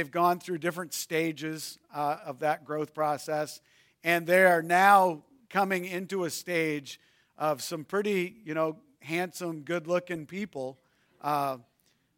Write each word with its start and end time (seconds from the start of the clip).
They've 0.00 0.10
gone 0.10 0.40
through 0.40 0.56
different 0.56 0.94
stages 0.94 1.78
uh, 1.94 2.16
of 2.24 2.38
that 2.38 2.64
growth 2.64 2.94
process, 2.94 3.60
and 4.02 4.26
they 4.26 4.46
are 4.46 4.62
now 4.62 5.24
coming 5.50 5.84
into 5.84 6.24
a 6.24 6.30
stage 6.30 6.98
of 7.36 7.60
some 7.60 7.84
pretty, 7.84 8.36
you 8.42 8.54
know, 8.54 8.78
handsome, 9.00 9.60
good-looking 9.60 10.24
people, 10.24 10.78
uh, 11.20 11.58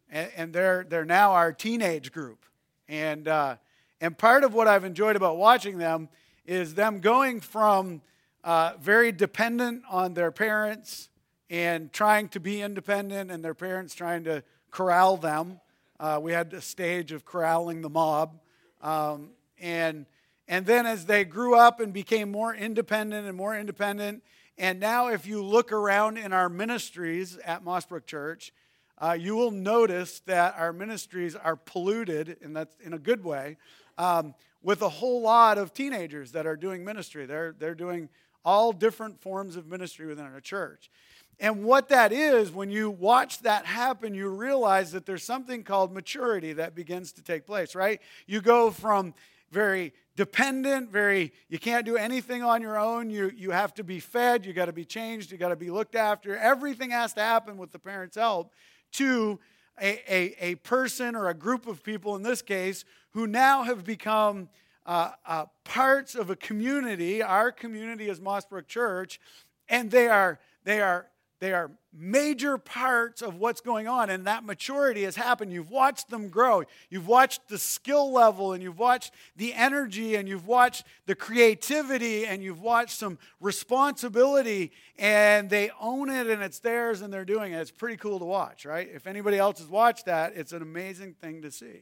and, 0.09 0.31
and, 0.37 0.53
they're 0.53 0.85
they're 0.87 1.03
now 1.03 1.33
our 1.33 1.51
teenage 1.51 2.13
group, 2.13 2.45
and 2.87 3.27
uh, 3.27 3.57
and 3.99 4.17
part 4.17 4.45
of 4.45 4.53
what 4.53 4.69
I've 4.69 4.85
enjoyed 4.85 5.17
about 5.17 5.35
watching 5.35 5.77
them 5.77 6.07
is 6.45 6.75
them 6.75 7.01
going 7.01 7.41
from 7.41 8.01
uh, 8.45 8.75
very 8.79 9.11
dependent 9.11 9.83
on 9.89 10.13
their 10.13 10.31
parents 10.31 11.09
and 11.49 11.91
trying 11.91 12.29
to 12.29 12.39
be 12.39 12.61
independent, 12.61 13.29
and 13.29 13.43
their 13.43 13.53
parents 13.53 13.93
trying 13.93 14.23
to 14.23 14.41
corral 14.71 15.17
them 15.17 15.59
uh, 16.03 16.19
we 16.19 16.33
had 16.33 16.51
a 16.53 16.59
stage 16.59 17.13
of 17.13 17.23
corralling 17.23 17.81
the 17.81 17.89
mob. 17.89 18.37
Um, 18.81 19.29
and, 19.57 20.05
and 20.49 20.65
then 20.65 20.85
as 20.85 21.05
they 21.05 21.23
grew 21.23 21.55
up 21.55 21.79
and 21.79 21.93
became 21.93 22.29
more 22.29 22.53
independent 22.53 23.25
and 23.25 23.37
more 23.37 23.57
independent, 23.57 24.21
and 24.57 24.81
now 24.81 25.07
if 25.07 25.25
you 25.25 25.41
look 25.41 25.71
around 25.71 26.17
in 26.17 26.33
our 26.33 26.49
ministries 26.49 27.37
at 27.45 27.63
Mossbrook 27.63 28.05
Church, 28.05 28.51
uh, 28.97 29.15
you 29.17 29.37
will 29.37 29.51
notice 29.51 30.19
that 30.25 30.55
our 30.57 30.73
ministries 30.73 31.37
are 31.37 31.55
polluted, 31.55 32.35
and 32.41 32.53
that's 32.53 32.75
in 32.83 32.91
a 32.91 32.99
good 32.99 33.23
way, 33.23 33.55
um, 33.97 34.35
with 34.61 34.81
a 34.81 34.89
whole 34.89 35.21
lot 35.21 35.57
of 35.57 35.73
teenagers 35.73 36.33
that 36.33 36.45
are 36.45 36.57
doing 36.57 36.83
ministry. 36.83 37.25
They're, 37.25 37.55
they're 37.57 37.75
doing 37.75 38.09
all 38.43 38.73
different 38.73 39.21
forms 39.21 39.55
of 39.55 39.67
ministry 39.67 40.05
within 40.05 40.25
our 40.25 40.41
church. 40.41 40.91
And 41.39 41.63
what 41.63 41.89
that 41.89 42.13
is, 42.13 42.51
when 42.51 42.69
you 42.69 42.89
watch 42.89 43.39
that 43.39 43.65
happen, 43.65 44.13
you 44.13 44.29
realize 44.29 44.91
that 44.91 45.05
there's 45.05 45.23
something 45.23 45.63
called 45.63 45.91
maturity 45.91 46.53
that 46.53 46.75
begins 46.75 47.11
to 47.13 47.21
take 47.21 47.45
place, 47.45 47.75
right? 47.75 48.01
You 48.27 48.39
go 48.39 48.71
from 48.71 49.13
very 49.51 49.93
dependent, 50.15 50.91
very, 50.91 51.33
you 51.49 51.59
can't 51.59 51.85
do 51.85 51.97
anything 51.97 52.43
on 52.43 52.61
your 52.61 52.77
own. 52.77 53.09
You, 53.09 53.31
you 53.35 53.51
have 53.51 53.73
to 53.75 53.83
be 53.83 53.99
fed, 53.99 54.45
you 54.45 54.53
got 54.53 54.65
to 54.65 54.73
be 54.73 54.85
changed, 54.85 55.31
you 55.31 55.37
got 55.37 55.49
to 55.49 55.55
be 55.55 55.71
looked 55.71 55.95
after. 55.95 56.37
Everything 56.37 56.91
has 56.91 57.13
to 57.13 57.21
happen 57.21 57.57
with 57.57 57.71
the 57.71 57.79
parents' 57.79 58.15
help 58.15 58.51
to 58.93 59.39
a, 59.81 59.99
a, 60.07 60.35
a 60.51 60.55
person 60.55 61.15
or 61.15 61.29
a 61.29 61.33
group 61.33 61.67
of 61.67 61.83
people, 61.83 62.15
in 62.15 62.21
this 62.21 62.41
case, 62.41 62.85
who 63.11 63.25
now 63.27 63.63
have 63.63 63.83
become 63.83 64.49
uh, 64.85 65.11
uh, 65.25 65.45
parts 65.63 66.13
of 66.13 66.29
a 66.29 66.35
community. 66.35 67.23
Our 67.23 67.51
community 67.51 68.09
is 68.09 68.19
Mossbrook 68.19 68.67
Church, 68.67 69.19
and 69.67 69.89
they 69.89 70.07
are, 70.07 70.39
they 70.63 70.81
are 70.81 71.07
they 71.43 71.51
are 71.51 71.71
major 71.91 72.57
parts 72.57 73.21
of 73.21 73.35
what's 73.35 73.59
going 73.59 73.85
on, 73.85 74.09
and 74.09 74.25
that 74.27 74.45
maturity 74.45 75.03
has 75.03 75.17
happened. 75.17 75.51
You've 75.51 75.71
watched 75.71 76.09
them 76.09 76.29
grow. 76.29 76.63
You've 76.89 77.05
watched 77.05 77.49
the 77.49 77.57
skill 77.57 78.13
level, 78.13 78.53
and 78.53 78.63
you've 78.63 78.79
watched 78.79 79.11
the 79.35 79.53
energy, 79.53 80.15
and 80.15 80.25
you've 80.25 80.47
watched 80.47 80.85
the 81.05 81.15
creativity, 81.15 82.25
and 82.25 82.41
you've 82.41 82.61
watched 82.61 82.97
some 82.97 83.19
responsibility, 83.41 84.71
and 84.97 85.49
they 85.49 85.69
own 85.81 86.09
it, 86.09 86.27
and 86.27 86.41
it's 86.41 86.59
theirs, 86.59 87.01
and 87.01 87.13
they're 87.13 87.25
doing 87.25 87.51
it. 87.51 87.57
It's 87.57 87.71
pretty 87.71 87.97
cool 87.97 88.19
to 88.19 88.25
watch, 88.25 88.65
right? 88.65 88.87
If 88.93 89.05
anybody 89.05 89.37
else 89.37 89.59
has 89.59 89.67
watched 89.67 90.05
that, 90.05 90.37
it's 90.37 90.53
an 90.53 90.61
amazing 90.61 91.15
thing 91.15 91.41
to 91.41 91.51
see. 91.51 91.81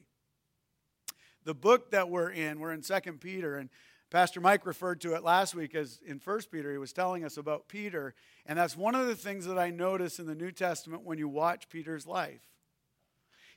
The 1.44 1.54
book 1.54 1.92
that 1.92 2.10
we're 2.10 2.32
in, 2.32 2.60
we're 2.60 2.74
in 2.74 2.82
Second 2.82 3.22
Peter, 3.22 3.58
and 3.58 3.70
Pastor 4.10 4.42
Mike 4.42 4.66
referred 4.66 5.02
to 5.02 5.14
it 5.14 5.24
last 5.24 5.54
week 5.54 5.76
as 5.76 6.00
in 6.04 6.18
First 6.18 6.52
Peter. 6.52 6.72
He 6.72 6.80
was 6.80 6.94
telling 6.94 7.24
us 7.24 7.38
about 7.38 7.68
Peter, 7.68 8.16
and 8.52 8.60
that's 8.60 8.76
one 8.76 8.96
of 8.96 9.08
the 9.08 9.16
things 9.16 9.46
that 9.46 9.58
I 9.58 9.70
notice 9.70 10.20
in 10.20 10.26
the 10.26 10.36
New 10.36 10.52
Testament 10.52 11.04
when 11.04 11.18
you 11.18 11.30
watch 11.30 11.70
Peter's 11.70 12.06
life. 12.06 12.42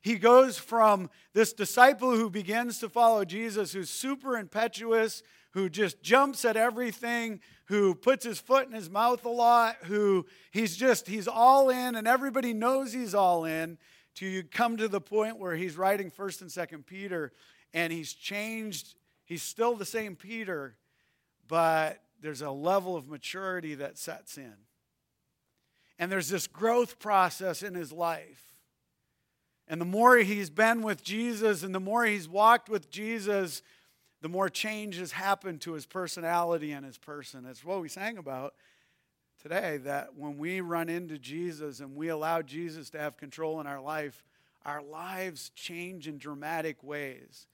He 0.01 0.15
goes 0.15 0.57
from 0.57 1.11
this 1.33 1.53
disciple 1.53 2.15
who 2.15 2.31
begins 2.31 2.79
to 2.79 2.89
follow 2.89 3.25
Jesus, 3.25 3.73
who's 3.73 3.91
super 3.91 4.39
impetuous, 4.39 5.25
who 5.51 5.69
just 5.69 6.01
jumps 6.01 6.45
at 6.45 6.57
everything, 6.57 7.41
who 7.65 7.97
puts 7.97 8.25
his 8.25 8.39
foot 8.39 8.69
in 8.69 8.73
his 8.73 8.89
mouth 8.89 9.25
a 9.25 9.31
lot, 9.31 9.77
who 9.83 10.27
he's 10.53 10.77
just, 10.77 11.09
he's 11.09 11.27
all 11.27 11.71
in, 11.71 11.97
and 11.97 12.07
everybody 12.07 12.53
knows 12.53 12.93
he's 12.93 13.17
all 13.17 13.45
in, 13.45 13.79
to 14.15 14.27
you 14.27 14.45
come 14.45 14.77
to 14.77 14.87
the 14.87 15.01
point 15.01 15.39
where 15.41 15.57
he's 15.57 15.77
writing 15.77 16.09
1st 16.09 16.43
and 16.43 16.51
2nd 16.51 16.87
Peter, 16.87 17.33
and 17.73 17.93
he's 17.93 18.13
changed 18.13 18.95
He's 19.25 19.43
still 19.43 19.75
the 19.75 19.87
same 19.87 20.17
Peter, 20.17 20.77
but 21.49 22.03
there's 22.21 22.43
a 22.43 22.51
level 22.51 22.97
of 22.97 23.09
maturity 23.09 23.75
that 23.77 23.99
sets 23.99 24.37
in. 24.37 24.55
And 25.99 26.11
there's 26.11 26.29
this 26.29 26.47
growth 26.47 26.99
process 26.99 27.63
in 27.63 27.75
his 27.75 27.93
life. 27.93 28.55
And 29.69 29.81
the 29.81 29.87
more 29.87 30.17
he's 30.19 30.51
been 30.51 30.83
with 30.83 31.03
Jesus 31.03 31.63
and 31.63 31.75
the 31.75 31.81
more 31.81 32.05
he's 32.05 32.29
walked 32.29 32.69
with 32.69 32.91
Jesus, 32.91 33.63
the 34.21 34.29
more 34.29 34.49
changes 34.49 35.13
happen 35.13 35.59
to 35.61 35.73
his 35.73 35.87
personality 35.87 36.73
and 36.73 36.85
his 36.85 36.99
person. 36.99 37.47
It's 37.47 37.65
what 37.65 37.81
we 37.81 37.89
sang 37.89 38.19
about 38.19 38.55
today 39.43 39.79
that 39.79 40.17
when 40.17 40.39
we 40.39 40.61
run 40.61 40.89
into 40.89 41.19
Jesus 41.19 41.81
and 41.81 41.95
we 41.95 42.09
allow 42.09 42.43
Jesus 42.43 42.91
to 42.91 42.99
have 42.99 43.17
control 43.17 43.61
in 43.61 43.67
our 43.67 43.81
life, 43.81 44.25
our 44.65 44.83
lives 44.83 45.51
change 45.55 46.09
in 46.09 46.19
dramatic 46.19 46.83
ways. 46.83 47.47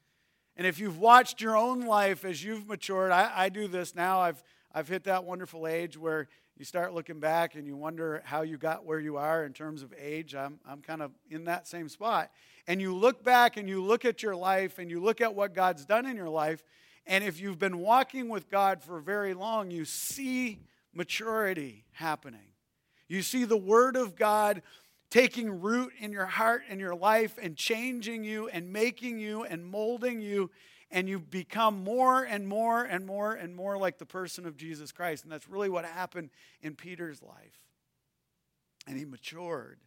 And 0.56 0.66
if 0.66 0.78
you've 0.78 0.98
watched 0.98 1.40
your 1.40 1.56
own 1.56 1.86
life 1.86 2.24
as 2.24 2.44
you've 2.44 2.68
matured, 2.68 3.10
I, 3.10 3.30
I 3.34 3.48
do 3.48 3.66
this 3.66 3.94
now. 3.94 4.20
I've, 4.20 4.42
I've 4.72 4.88
hit 4.88 5.04
that 5.04 5.24
wonderful 5.24 5.66
age 5.66 5.96
where 5.96 6.28
you 6.60 6.66
start 6.66 6.92
looking 6.92 7.20
back 7.20 7.54
and 7.54 7.66
you 7.66 7.74
wonder 7.74 8.20
how 8.22 8.42
you 8.42 8.58
got 8.58 8.84
where 8.84 9.00
you 9.00 9.16
are 9.16 9.46
in 9.46 9.54
terms 9.54 9.82
of 9.82 9.94
age. 9.98 10.34
I'm, 10.34 10.60
I'm 10.68 10.82
kind 10.82 11.00
of 11.00 11.10
in 11.30 11.44
that 11.44 11.66
same 11.66 11.88
spot. 11.88 12.30
And 12.66 12.82
you 12.82 12.94
look 12.94 13.24
back 13.24 13.56
and 13.56 13.66
you 13.66 13.82
look 13.82 14.04
at 14.04 14.22
your 14.22 14.36
life 14.36 14.78
and 14.78 14.90
you 14.90 15.00
look 15.00 15.22
at 15.22 15.34
what 15.34 15.54
God's 15.54 15.86
done 15.86 16.04
in 16.04 16.16
your 16.16 16.28
life. 16.28 16.62
And 17.06 17.24
if 17.24 17.40
you've 17.40 17.58
been 17.58 17.78
walking 17.78 18.28
with 18.28 18.50
God 18.50 18.82
for 18.82 19.00
very 19.00 19.32
long, 19.32 19.70
you 19.70 19.86
see 19.86 20.58
maturity 20.92 21.86
happening. 21.92 22.52
You 23.08 23.22
see 23.22 23.44
the 23.44 23.56
Word 23.56 23.96
of 23.96 24.14
God 24.14 24.60
taking 25.10 25.62
root 25.62 25.94
in 25.98 26.12
your 26.12 26.26
heart 26.26 26.64
and 26.68 26.78
your 26.78 26.94
life 26.94 27.38
and 27.40 27.56
changing 27.56 28.22
you 28.22 28.48
and 28.48 28.70
making 28.70 29.18
you 29.18 29.44
and 29.44 29.64
molding 29.64 30.20
you 30.20 30.50
and 30.90 31.08
you 31.08 31.18
become 31.18 31.84
more 31.84 32.22
and 32.22 32.46
more 32.48 32.82
and 32.82 33.06
more 33.06 33.34
and 33.34 33.54
more 33.54 33.78
like 33.78 33.98
the 33.98 34.06
person 34.06 34.46
of 34.46 34.56
Jesus 34.56 34.92
Christ. 34.92 35.24
And 35.24 35.32
that's 35.32 35.48
really 35.48 35.68
what 35.68 35.84
happened 35.84 36.30
in 36.62 36.74
Peter's 36.74 37.22
life. 37.22 37.58
And 38.86 38.96
he 38.98 39.04
matured 39.04 39.78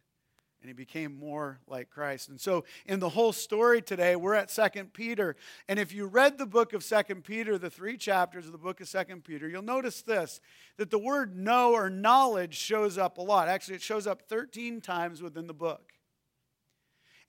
and 0.64 0.70
he 0.70 0.72
became 0.72 1.14
more 1.18 1.58
like 1.68 1.90
Christ. 1.90 2.30
And 2.30 2.40
so 2.40 2.64
in 2.86 2.98
the 2.98 3.10
whole 3.10 3.34
story 3.34 3.82
today, 3.82 4.16
we're 4.16 4.32
at 4.32 4.50
Second 4.50 4.94
Peter. 4.94 5.36
And 5.68 5.78
if 5.78 5.92
you 5.92 6.06
read 6.06 6.38
the 6.38 6.46
book 6.46 6.72
of 6.72 6.82
Second 6.82 7.24
Peter, 7.24 7.58
the 7.58 7.68
three 7.68 7.98
chapters 7.98 8.46
of 8.46 8.52
the 8.52 8.58
book 8.58 8.80
of 8.80 8.88
Second 8.88 9.24
Peter, 9.24 9.46
you'll 9.46 9.60
notice 9.60 10.00
this 10.00 10.40
that 10.78 10.90
the 10.90 10.98
word 10.98 11.36
know 11.36 11.74
or 11.74 11.90
knowledge 11.90 12.56
shows 12.56 12.96
up 12.96 13.18
a 13.18 13.20
lot. 13.20 13.46
Actually, 13.46 13.74
it 13.74 13.82
shows 13.82 14.06
up 14.06 14.22
13 14.22 14.80
times 14.80 15.20
within 15.20 15.46
the 15.46 15.52
book. 15.52 15.93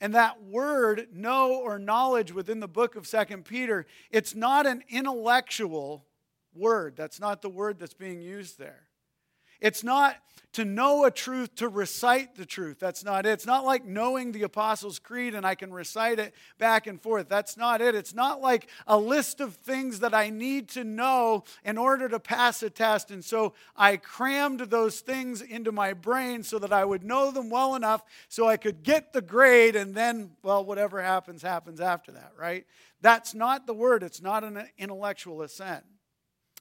And 0.02 0.14
that 0.14 0.44
word 0.44 1.08
know 1.14 1.56
or 1.56 1.80
knowledge 1.80 2.32
within 2.32 2.60
the 2.60 2.68
book 2.68 2.96
of 2.96 3.08
Second 3.08 3.46
Peter, 3.46 3.86
it's 4.12 4.36
not 4.36 4.66
an 4.66 4.84
intellectual 4.90 6.06
word. 6.54 6.96
That's 6.98 7.20
not 7.20 7.42
the 7.42 7.50
word 7.50 7.80
that's 7.80 7.94
being 7.94 8.22
used 8.22 8.60
there. 8.60 8.85
It's 9.62 9.84
not 9.84 10.18
to 10.56 10.64
know 10.64 11.04
a 11.04 11.12
truth 11.12 11.54
to 11.54 11.68
recite 11.68 12.36
the 12.36 12.46
truth. 12.46 12.80
That's 12.80 13.04
not 13.04 13.26
it. 13.26 13.32
It's 13.32 13.46
not 13.46 13.66
like 13.66 13.84
knowing 13.84 14.32
the 14.32 14.44
Apostles' 14.44 15.00
Creed 15.00 15.36
and 15.36 15.46
I 15.46 15.54
can 15.54 15.74
recite 15.74 16.18
it 16.18 16.34
back 16.58 16.88
and 16.88 17.02
forth. 17.02 17.28
That's 17.28 17.58
not 17.58 17.82
it. 17.82 17.94
It's 17.94 18.14
not 18.14 18.40
like 18.40 18.70
a 18.88 18.98
list 18.98 19.42
of 19.42 19.56
things 19.56 20.00
that 20.00 20.14
I 20.14 20.30
need 20.30 20.70
to 20.70 20.86
know 20.86 21.44
in 21.66 21.78
order 21.78 22.08
to 22.08 22.22
pass 22.22 22.64
a 22.64 22.70
test. 22.70 23.12
And 23.12 23.24
so 23.24 23.54
I 23.76 23.98
crammed 23.98 24.62
those 24.62 25.02
things 25.02 25.42
into 25.42 25.74
my 25.74 25.92
brain 25.92 26.42
so 26.42 26.58
that 26.60 26.72
I 26.72 26.86
would 26.86 27.04
know 27.04 27.32
them 27.32 27.50
well 27.50 27.76
enough 27.76 28.04
so 28.30 28.48
I 28.48 28.56
could 28.56 28.82
get 28.82 29.12
the 29.12 29.22
grade 29.22 29.76
and 29.76 29.94
then, 29.94 30.32
well, 30.42 30.64
whatever 30.64 31.02
happens, 31.02 31.42
happens 31.42 31.82
after 31.82 32.14
that, 32.14 32.32
right? 32.40 32.66
That's 33.02 33.36
not 33.36 33.68
the 33.68 33.74
word. 33.74 34.04
It's 34.04 34.22
not 34.22 34.46
an 34.46 34.70
intellectual 34.78 35.42
assent. 35.42 35.84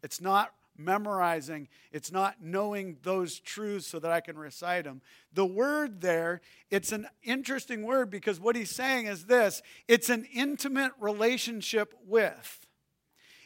It's 0.03 0.21
not 0.21 0.53
memorizing, 0.77 1.69
it's 1.93 2.11
not 2.11 2.37
knowing 2.43 2.97
those 3.03 3.39
truths 3.41 3.87
so 3.87 3.99
that 3.99 4.11
I 4.11 4.21
can 4.21 4.37
recite 4.37 4.85
them. 4.85 5.03
The 5.33 5.47
word 5.47 6.01
there, 6.01 6.41
it's 6.71 6.93
an 6.93 7.07
interesting 7.23 7.83
word 7.83 8.11
because 8.11 8.41
what 8.41 8.57
he's 8.57 8.71
saying 8.71 9.07
is 9.07 9.27
this 9.27 9.63
it's 9.89 10.09
an 10.09 10.27
intimate 10.33 10.93
relationship 10.99 11.95
with. 12.07 12.67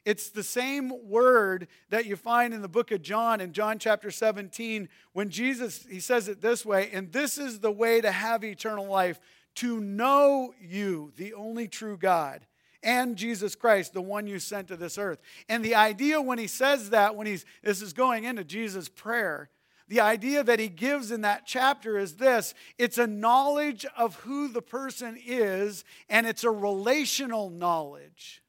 It's 0.05 0.31
the 0.31 0.43
same 0.43 1.11
word 1.11 1.69
that 1.91 2.07
you 2.07 2.17
find 2.17 2.55
in 2.55 2.63
the 2.63 2.69
book 2.69 2.91
of 2.93 3.03
John, 3.03 3.41
in 3.43 3.53
John 3.53 3.79
chapter 3.79 4.11
17, 4.11 4.89
when 5.13 5.29
Jesus, 5.29 5.85
he 5.91 6.01
says 6.01 6.29
it 6.29 6.41
this 6.41 6.65
way, 6.65 6.89
and 6.93 7.13
this 7.13 7.37
is 7.37 7.61
the 7.61 7.73
way 7.73 8.01
to 8.01 8.11
have 8.11 8.43
eternal 8.43 8.87
life, 8.87 9.21
to 9.57 9.81
know 9.81 10.55
you, 10.61 11.13
the 11.17 11.35
only 11.35 11.69
true 11.69 11.99
God 11.99 12.47
and 12.83 13.17
Jesus 13.17 13.55
Christ, 13.55 13.93
the 13.93 14.03
one 14.03 14.27
you 14.27 14.39
sent 14.39 14.69
to 14.69 14.77
this 14.77 14.99
earth. 14.99 15.21
And 15.49 15.65
the 15.65 15.75
idea 15.75 16.21
when 16.21 16.39
he 16.39 16.47
says 16.47 16.91
that, 16.91 17.17
when 17.17 17.27
he's 17.27 17.45
this 17.63 17.83
is 17.83 17.93
going 17.93 18.25
into 18.25 18.45
Jesus' 18.45 18.89
prayer, 18.89 19.51
the 19.89 20.01
idea 20.01 20.45
that 20.45 20.61
he 20.61 20.69
gives 20.69 21.11
in 21.11 21.23
that 21.23 21.47
chapter 21.47 21.99
is 21.99 22.17
this 22.17 22.55
it's 22.77 22.99
a 22.99 23.07
knowledge 23.07 23.87
of 23.97 24.17
who 24.17 24.49
the 24.49 24.63
person 24.63 25.19
is, 25.25 25.85
and 26.09 26.27
it's 26.27 26.45
a 26.45 26.51
relational 26.51 27.51
knowledge. 27.51 28.43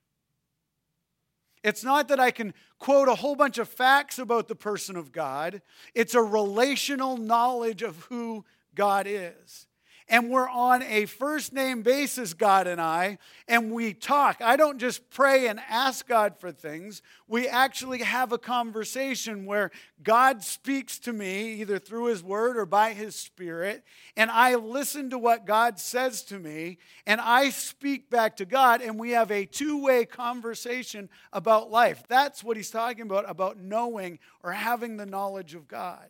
It's 1.63 1.83
not 1.83 2.07
that 2.07 2.19
I 2.19 2.31
can 2.31 2.53
quote 2.77 3.09
a 3.09 3.15
whole 3.15 3.35
bunch 3.35 3.57
of 3.57 3.67
facts 3.67 4.19
about 4.19 4.47
the 4.47 4.55
person 4.55 4.95
of 4.95 5.11
God, 5.11 5.61
it's 5.93 6.15
a 6.15 6.21
relational 6.21 7.17
knowledge 7.17 7.81
of 7.81 7.97
who 8.05 8.45
God 8.75 9.07
is 9.07 9.67
and 10.09 10.29
we're 10.29 10.49
on 10.49 10.81
a 10.81 11.05
first 11.05 11.53
name 11.53 11.83
basis, 11.83 12.33
God 12.33 12.65
and 12.65 12.81
I, 12.81 13.19
and 13.47 13.71
we 13.71 13.93
talk. 13.93 14.41
I 14.41 14.55
don't 14.55 14.79
just 14.79 15.09
pray 15.11 15.47
and 15.47 15.59
ask 15.69 16.07
God 16.07 16.39
for 16.39 16.51
things. 16.51 17.03
We 17.27 17.47
actually 17.47 17.99
have 17.99 18.31
a 18.31 18.39
conversation 18.39 19.45
where 19.45 19.69
God 20.01 20.43
speaks 20.43 20.97
to 20.99 21.13
me 21.13 21.53
either 21.61 21.77
through 21.77 22.05
His 22.05 22.23
Word 22.23 22.57
or 22.57 22.65
by 22.65 22.93
His 22.93 23.15
Spirit, 23.15 23.83
and 24.17 24.31
I 24.31 24.55
listen 24.55 25.11
to 25.11 25.17
what 25.17 25.45
God 25.45 25.79
says 25.79 26.23
to 26.23 26.39
me, 26.39 26.79
and 27.05 27.21
I 27.21 27.51
speak 27.51 28.09
back 28.09 28.37
to 28.37 28.45
God, 28.45 28.81
and 28.81 28.99
we 28.99 29.11
have 29.11 29.31
a 29.31 29.45
two 29.45 29.83
way 29.83 30.05
conversation 30.05 31.09
about 31.31 31.69
life. 31.69 32.03
That's 32.07 32.43
what 32.43 32.57
He's 32.57 32.71
talking 32.71 33.03
about, 33.03 33.29
about 33.29 33.57
knowing 33.59 34.17
or 34.43 34.53
having 34.53 34.97
the 34.97 35.05
knowledge 35.05 35.53
of 35.53 35.67
God. 35.67 36.07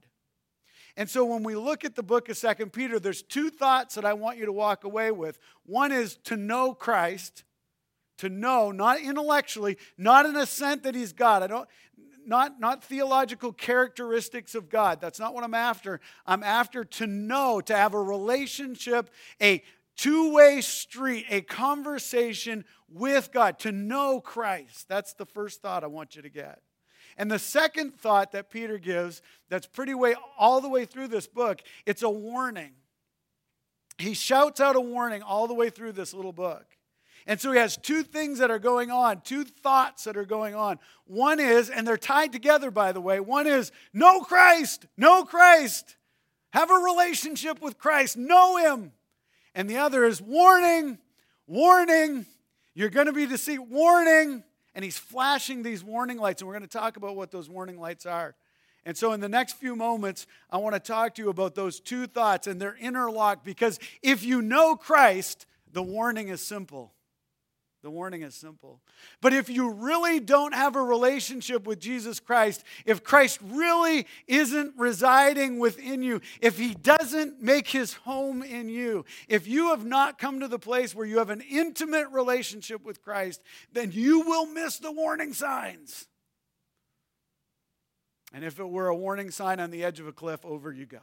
And 1.00 1.10
so 1.10 1.24
when 1.24 1.44
we 1.44 1.56
look 1.56 1.86
at 1.86 1.96
the 1.96 2.04
book 2.04 2.28
of 2.28 2.36
Second 2.36 2.74
Peter, 2.74 3.00
there's 3.00 3.22
two 3.22 3.50
thoughts 3.50 3.96
that 3.96 4.04
I 4.04 4.12
want 4.12 4.38
you 4.38 4.46
to 4.46 4.52
walk 4.52 4.84
away 4.84 5.12
with. 5.12 5.40
One 5.66 5.94
is 5.94 6.18
to 6.26 6.36
know 6.36 6.74
Christ, 6.74 7.46
to 8.18 8.28
know, 8.28 8.74
not 8.74 9.00
intellectually, 9.00 9.78
not 9.98 10.26
in 10.26 10.36
a 10.36 10.46
sense 10.46 10.82
that 10.82 10.96
he's 10.96 11.14
God. 11.14 11.42
I 11.42 11.48
don't 11.48 11.70
not, 12.26 12.60
not 12.60 12.84
theological 12.84 13.54
characteristics 13.54 14.56
of 14.56 14.68
God. 14.68 15.00
That's 15.00 15.22
not 15.22 15.34
what 15.34 15.46
I'm 15.46 15.54
after. 15.54 16.02
I'm 16.28 16.44
after 16.44 16.84
to 16.84 17.08
know, 17.08 17.62
to 17.62 17.78
have 17.78 17.94
a 17.94 18.02
relationship, 18.02 19.10
a 19.42 19.64
two 19.96 20.34
way 20.34 20.60
street, 20.60 21.26
a 21.30 21.40
conversation 21.40 22.66
with 22.90 23.32
God, 23.32 23.58
to 23.60 23.72
know 23.72 24.20
Christ. 24.20 24.90
That's 24.90 25.14
the 25.14 25.26
first 25.26 25.62
thought 25.62 25.86
I 25.86 25.88
want 25.88 26.18
you 26.18 26.24
to 26.24 26.30
get. 26.30 26.60
And 27.20 27.30
the 27.30 27.38
second 27.38 28.00
thought 28.00 28.32
that 28.32 28.50
Peter 28.50 28.78
gives, 28.78 29.22
that's 29.50 29.68
pretty 29.68 29.94
way 29.94 30.16
all 30.38 30.62
the 30.62 30.70
way 30.70 30.86
through 30.86 31.10
this 31.10 31.28
book, 31.28 31.62
it's 31.86 32.02
a 32.02 32.10
warning. 32.10 32.72
He 33.98 34.14
shouts 34.14 34.62
out 34.62 34.78
a 34.78 34.82
warning 34.82 35.22
all 35.22 35.46
the 35.46 35.54
way 35.54 35.70
through 35.70 35.92
this 35.92 36.14
little 36.14 36.32
book. 36.32 36.66
And 37.28 37.40
so 37.40 37.52
he 37.52 37.60
has 37.60 37.76
two 37.76 38.04
things 38.04 38.40
that 38.40 38.50
are 38.50 38.58
going 38.58 38.90
on, 38.90 39.20
two 39.20 39.44
thoughts 39.44 40.06
that 40.06 40.16
are 40.16 40.26
going 40.26 40.56
on. 40.56 40.80
One 41.06 41.42
is, 41.42 41.70
and 41.70 41.86
they're 41.86 41.98
tied 41.98 42.32
together, 42.32 42.72
by 42.72 42.94
the 42.94 43.02
way, 43.02 43.20
one 43.20 43.48
is, 43.48 43.74
know 43.94 44.22
Christ, 44.22 44.86
know 44.96 45.26
Christ, 45.26 45.98
have 46.54 46.72
a 46.72 46.76
relationship 46.76 47.62
with 47.62 47.78
Christ, 47.78 48.16
know 48.16 48.56
him. 48.56 48.94
And 49.54 49.70
the 49.70 49.78
other 49.78 50.06
is, 50.06 50.22
warning, 50.22 51.00
warning, 51.48 52.26
you're 52.74 52.90
going 52.90 53.08
to 53.08 53.14
be 53.14 53.26
deceived, 53.26 53.70
warning, 53.70 54.44
and 54.76 54.84
he's 54.86 54.98
flashing 54.98 55.64
these 55.64 55.84
warning 55.84 56.18
lights, 56.18 56.42
and 56.42 56.48
we're 56.48 56.56
going 56.56 56.68
to 56.68 56.78
talk 56.78 56.98
about 56.98 57.16
what 57.16 57.32
those 57.32 57.50
warning 57.50 57.80
lights 57.80 58.06
are. 58.06 58.36
And 58.86 58.96
so, 58.96 59.14
in 59.14 59.20
the 59.20 59.30
next 59.30 59.54
few 59.58 59.76
moments, 59.76 60.26
I 60.50 60.58
want 60.58 60.74
to 60.74 60.80
talk 60.80 61.16
to 61.16 61.22
you 61.22 61.30
about 61.30 61.54
those 61.56 61.80
two 61.80 62.08
thoughts, 62.08 62.48
and 62.48 62.62
they're 62.62 62.78
interlocked 62.80 63.44
because 63.44 63.80
if 64.02 64.24
you 64.24 64.42
know 64.42 64.76
Christ, 64.76 65.46
the 65.72 65.84
warning 65.84 66.30
is 66.30 66.42
simple. 66.42 66.94
The 67.82 67.90
warning 67.90 68.24
is 68.24 68.36
simple. 68.36 68.82
But 69.22 69.32
if 69.32 69.50
you 69.50 69.72
really 69.72 70.20
don't 70.20 70.54
have 70.54 70.76
a 70.76 70.82
relationship 70.82 71.66
with 71.66 71.80
Jesus 71.80 72.20
Christ, 72.20 72.66
if 72.86 73.04
Christ 73.04 73.40
really 73.42 74.06
isn't 74.28 74.74
residing 74.78 75.60
within 75.60 76.04
you, 76.04 76.20
if 76.42 76.58
he 76.58 76.74
doesn't 76.74 77.42
make 77.42 77.70
his 77.70 77.94
home 77.94 78.44
in 78.44 78.68
you, 78.68 79.06
if 79.30 79.48
you 79.48 79.70
have 79.70 79.86
not 79.86 80.20
come 80.20 80.42
to 80.42 80.50
the 80.50 80.60
place 80.60 80.94
where 80.94 81.06
you 81.06 81.20
have 81.20 81.30
an 81.30 81.42
intimate 81.50 82.10
relationship 82.10 82.84
with 82.84 83.02
Christ, 83.02 83.42
then 83.72 83.92
you 83.94 84.22
will 84.22 84.46
miss 84.46 84.78
the 84.78 84.92
warning 84.92 85.34
signs. 85.34 86.08
And 88.34 88.44
if 88.44 88.60
it 88.60 88.70
were 88.70 88.90
a 88.90 88.96
warning 88.96 89.32
sign 89.32 89.62
on 89.62 89.72
the 89.72 89.86
edge 89.86 90.02
of 90.02 90.08
a 90.08 90.14
cliff, 90.14 90.46
over 90.46 90.72
you 90.72 90.86
go. 90.86 91.00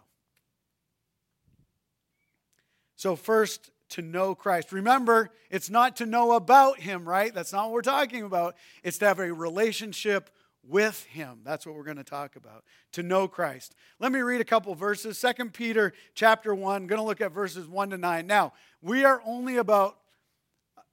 So, 2.96 3.16
first, 3.16 3.70
to 3.90 4.02
know 4.02 4.34
Christ. 4.34 4.72
Remember, 4.72 5.30
it's 5.50 5.70
not 5.70 5.96
to 5.96 6.06
know 6.06 6.32
about 6.32 6.80
Him, 6.80 7.08
right? 7.08 7.32
That's 7.32 7.52
not 7.52 7.66
what 7.66 7.72
we're 7.72 7.82
talking 7.82 8.24
about. 8.24 8.56
It's 8.82 8.98
to 8.98 9.06
have 9.06 9.18
a 9.18 9.32
relationship 9.32 10.30
with 10.62 11.04
Him. 11.04 11.40
That's 11.44 11.66
what 11.66 11.76
we're 11.76 11.84
going 11.84 11.96
to 11.96 12.04
talk 12.04 12.36
about. 12.36 12.64
To 12.92 13.02
know 13.02 13.28
Christ. 13.28 13.74
Let 13.98 14.12
me 14.12 14.20
read 14.20 14.40
a 14.40 14.44
couple 14.44 14.74
verses. 14.74 15.18
Second 15.18 15.52
Peter 15.52 15.92
chapter 16.14 16.54
1, 16.54 16.86
going 16.86 17.00
to 17.00 17.06
look 17.06 17.20
at 17.20 17.32
verses 17.32 17.68
1 17.68 17.90
to 17.90 17.98
9. 17.98 18.26
Now, 18.26 18.52
we 18.82 19.04
are 19.04 19.22
only 19.24 19.56
about 19.56 19.98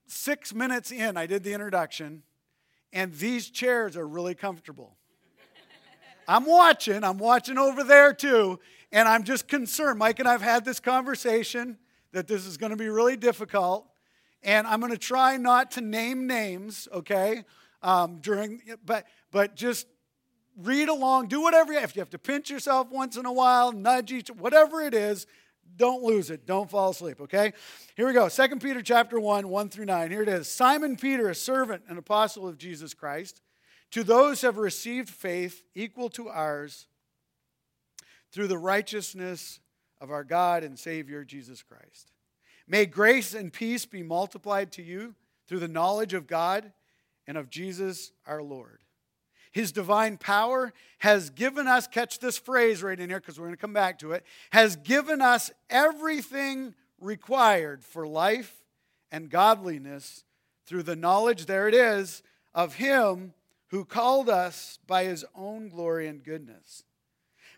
six 0.06 0.54
minutes 0.54 0.92
in. 0.92 1.16
I 1.16 1.26
did 1.26 1.42
the 1.42 1.52
introduction, 1.52 2.22
and 2.92 3.12
these 3.14 3.50
chairs 3.50 3.96
are 3.96 4.06
really 4.06 4.34
comfortable. 4.34 4.96
I'm 6.26 6.46
watching, 6.46 7.04
I'm 7.04 7.18
watching 7.18 7.58
over 7.58 7.84
there 7.84 8.14
too, 8.14 8.58
and 8.92 9.08
I'm 9.08 9.24
just 9.24 9.46
concerned. 9.48 9.98
Mike 9.98 10.20
and 10.20 10.28
I 10.28 10.32
have 10.32 10.42
had 10.42 10.64
this 10.64 10.80
conversation 10.80 11.76
that 12.14 12.26
this 12.26 12.46
is 12.46 12.56
going 12.56 12.70
to 12.70 12.76
be 12.76 12.88
really 12.88 13.16
difficult. 13.16 13.86
And 14.42 14.66
I'm 14.66 14.80
going 14.80 14.92
to 14.92 14.98
try 14.98 15.36
not 15.36 15.72
to 15.72 15.80
name 15.80 16.26
names, 16.26 16.88
okay? 16.92 17.44
Um, 17.82 18.18
during, 18.20 18.62
but 18.84 19.06
but 19.30 19.56
just 19.56 19.86
read 20.56 20.88
along, 20.88 21.28
do 21.28 21.42
whatever 21.42 21.72
you, 21.72 21.78
if 21.80 21.96
you 21.96 22.00
have 22.00 22.10
to 22.10 22.18
pinch 22.18 22.50
yourself 22.50 22.88
once 22.90 23.16
in 23.16 23.26
a 23.26 23.32
while, 23.32 23.72
nudge 23.72 24.12
each, 24.12 24.28
whatever 24.28 24.80
it 24.80 24.94
is, 24.94 25.26
don't 25.76 26.02
lose 26.02 26.30
it. 26.30 26.46
Don't 26.46 26.70
fall 26.70 26.90
asleep, 26.90 27.20
okay? 27.20 27.52
Here 27.96 28.06
we 28.06 28.12
go. 28.12 28.28
2 28.28 28.56
Peter 28.56 28.80
chapter 28.80 29.18
1, 29.18 29.48
1 29.48 29.68
through 29.70 29.86
9. 29.86 30.10
Here 30.10 30.22
it 30.22 30.28
is. 30.28 30.48
Simon 30.48 30.96
Peter, 30.96 31.28
a 31.28 31.34
servant 31.34 31.82
and 31.88 31.98
apostle 31.98 32.46
of 32.46 32.58
Jesus 32.58 32.94
Christ, 32.94 33.40
to 33.90 34.04
those 34.04 34.40
who 34.40 34.46
have 34.46 34.58
received 34.58 35.08
faith 35.08 35.62
equal 35.74 36.08
to 36.10 36.28
ours 36.28 36.86
through 38.30 38.48
the 38.48 38.58
righteousness 38.58 39.58
of 40.04 40.10
our 40.10 40.22
God 40.22 40.64
and 40.64 40.78
Savior 40.78 41.24
Jesus 41.24 41.62
Christ. 41.62 42.12
May 42.68 42.84
grace 42.84 43.32
and 43.32 43.50
peace 43.50 43.86
be 43.86 44.02
multiplied 44.02 44.70
to 44.72 44.82
you 44.82 45.14
through 45.48 45.60
the 45.60 45.66
knowledge 45.66 46.12
of 46.12 46.26
God 46.26 46.72
and 47.26 47.38
of 47.38 47.48
Jesus 47.48 48.12
our 48.26 48.42
Lord. 48.42 48.80
His 49.50 49.72
divine 49.72 50.18
power 50.18 50.74
has 50.98 51.30
given 51.30 51.66
us, 51.66 51.86
catch 51.86 52.18
this 52.18 52.36
phrase 52.36 52.82
right 52.82 53.00
in 53.00 53.08
here 53.08 53.18
because 53.18 53.38
we're 53.38 53.46
going 53.46 53.56
to 53.56 53.60
come 53.60 53.72
back 53.72 53.98
to 54.00 54.12
it, 54.12 54.24
has 54.50 54.76
given 54.76 55.22
us 55.22 55.50
everything 55.70 56.74
required 57.00 57.82
for 57.82 58.06
life 58.06 58.62
and 59.10 59.30
godliness 59.30 60.22
through 60.66 60.82
the 60.82 60.96
knowledge, 60.96 61.46
there 61.46 61.66
it 61.66 61.74
is, 61.74 62.22
of 62.54 62.74
Him 62.74 63.32
who 63.68 63.86
called 63.86 64.28
us 64.28 64.78
by 64.86 65.04
His 65.04 65.24
own 65.34 65.70
glory 65.70 66.08
and 66.08 66.22
goodness. 66.22 66.84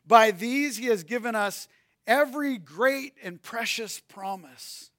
By 0.06 0.30
these 0.30 0.76
He 0.76 0.86
has 0.86 1.02
given 1.02 1.34
us 1.34 1.66
every 2.06 2.58
great 2.58 3.14
and 3.22 3.42
precious 3.42 4.00
promise, 4.00 4.90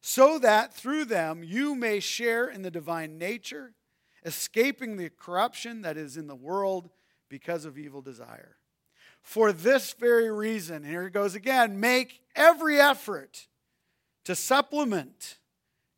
so 0.00 0.38
that 0.38 0.74
through 0.74 1.04
them 1.04 1.42
you 1.42 1.74
may 1.74 2.00
share 2.00 2.48
in 2.48 2.62
the 2.62 2.70
divine 2.70 3.18
nature, 3.18 3.72
escaping 4.24 4.96
the 4.96 5.10
corruption 5.10 5.82
that 5.82 5.96
is 5.96 6.16
in 6.16 6.26
the 6.26 6.34
world 6.34 6.90
because 7.28 7.64
of 7.64 7.78
evil 7.78 8.02
desire. 8.02 8.56
For 9.22 9.52
this 9.52 9.92
very 9.92 10.30
reason, 10.30 10.84
here 10.84 11.06
it 11.06 11.12
goes 11.12 11.34
again, 11.34 11.80
make 11.80 12.20
every 12.36 12.78
effort 12.78 13.48
to 14.24 14.36
supplement 14.36 15.38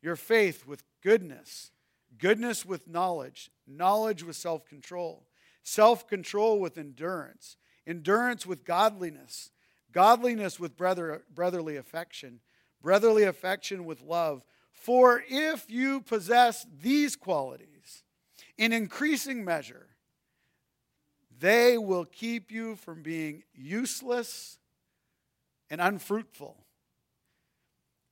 your 0.01 0.15
faith 0.15 0.65
with 0.65 0.83
goodness, 1.01 1.71
goodness 2.17 2.65
with 2.65 2.87
knowledge, 2.87 3.51
knowledge 3.67 4.23
with 4.23 4.35
self 4.35 4.65
control, 4.65 5.27
self 5.61 6.07
control 6.07 6.59
with 6.59 6.77
endurance, 6.77 7.57
endurance 7.85 8.45
with 8.45 8.65
godliness 8.65 9.51
godliness 9.91 10.59
with 10.59 10.77
brother, 10.77 11.23
brotherly 11.33 11.77
affection, 11.77 12.39
brotherly 12.81 13.23
affection 13.23 13.85
with 13.85 14.01
love. 14.01 14.43
For 14.71 15.23
if 15.27 15.69
you 15.69 16.01
possess 16.01 16.65
these 16.81 17.15
qualities 17.15 18.03
in 18.57 18.71
increasing 18.71 19.43
measure, 19.43 19.87
they 21.39 21.77
will 21.77 22.05
keep 22.05 22.51
you 22.51 22.75
from 22.75 23.01
being 23.01 23.43
useless 23.53 24.57
and 25.69 25.79
unfruitful 25.79 26.57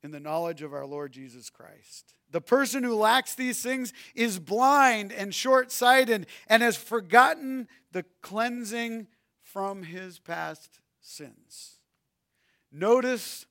in 0.04 0.12
the 0.12 0.20
knowledge 0.20 0.62
of 0.62 0.74
our 0.74 0.86
Lord 0.86 1.12
Jesus 1.12 1.50
Christ. 1.50 2.14
The 2.32 2.42
person 2.42 2.84
who 2.84 2.96
lacks 2.96 3.36
these 3.36 3.62
things 3.62 3.94
is 4.16 4.40
blind 4.40 5.12
and 5.12 5.34
short 5.34 5.72
sighted 5.72 6.28
and 6.48 6.62
has 6.62 6.78
forgotten 6.78 7.68
the 7.92 8.06
cleansing 8.22 9.08
from 9.42 9.84
his 9.84 10.20
past 10.20 10.80
sins. 11.08 11.80
Notice 12.72 13.46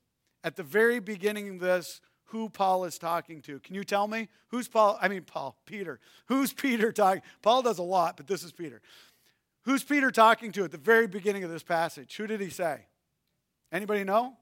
at 0.44 0.56
the 0.56 0.62
very 0.62 1.00
beginning 1.00 1.48
of 1.48 1.60
this 1.60 2.00
who 2.30 2.48
Paul 2.48 2.84
is 2.84 2.98
talking 2.98 3.40
to. 3.42 3.60
Can 3.60 3.74
you 3.74 3.84
tell 3.84 4.08
me? 4.08 4.28
Who's 4.48 4.68
Paul? 4.68 4.98
I 5.00 5.08
mean, 5.08 5.22
Paul, 5.22 5.56
Peter. 5.64 6.00
Who's 6.26 6.52
Peter 6.52 6.92
talking? 6.92 7.22
Paul 7.42 7.62
does 7.62 7.78
a 7.78 7.84
lot, 7.84 8.16
but 8.16 8.26
this 8.26 8.42
is 8.42 8.52
Peter. 8.52 8.82
Who's 9.64 9.82
Peter 9.82 10.10
talking 10.10 10.52
to 10.52 10.64
at 10.64 10.70
the 10.70 10.78
very 10.78 11.06
beginning 11.06 11.44
of 11.44 11.50
this 11.50 11.62
passage? 11.62 12.16
Who 12.16 12.26
did 12.26 12.40
he 12.40 12.50
say? 12.50 12.86
Anybody 13.72 14.04
know? 14.04 14.36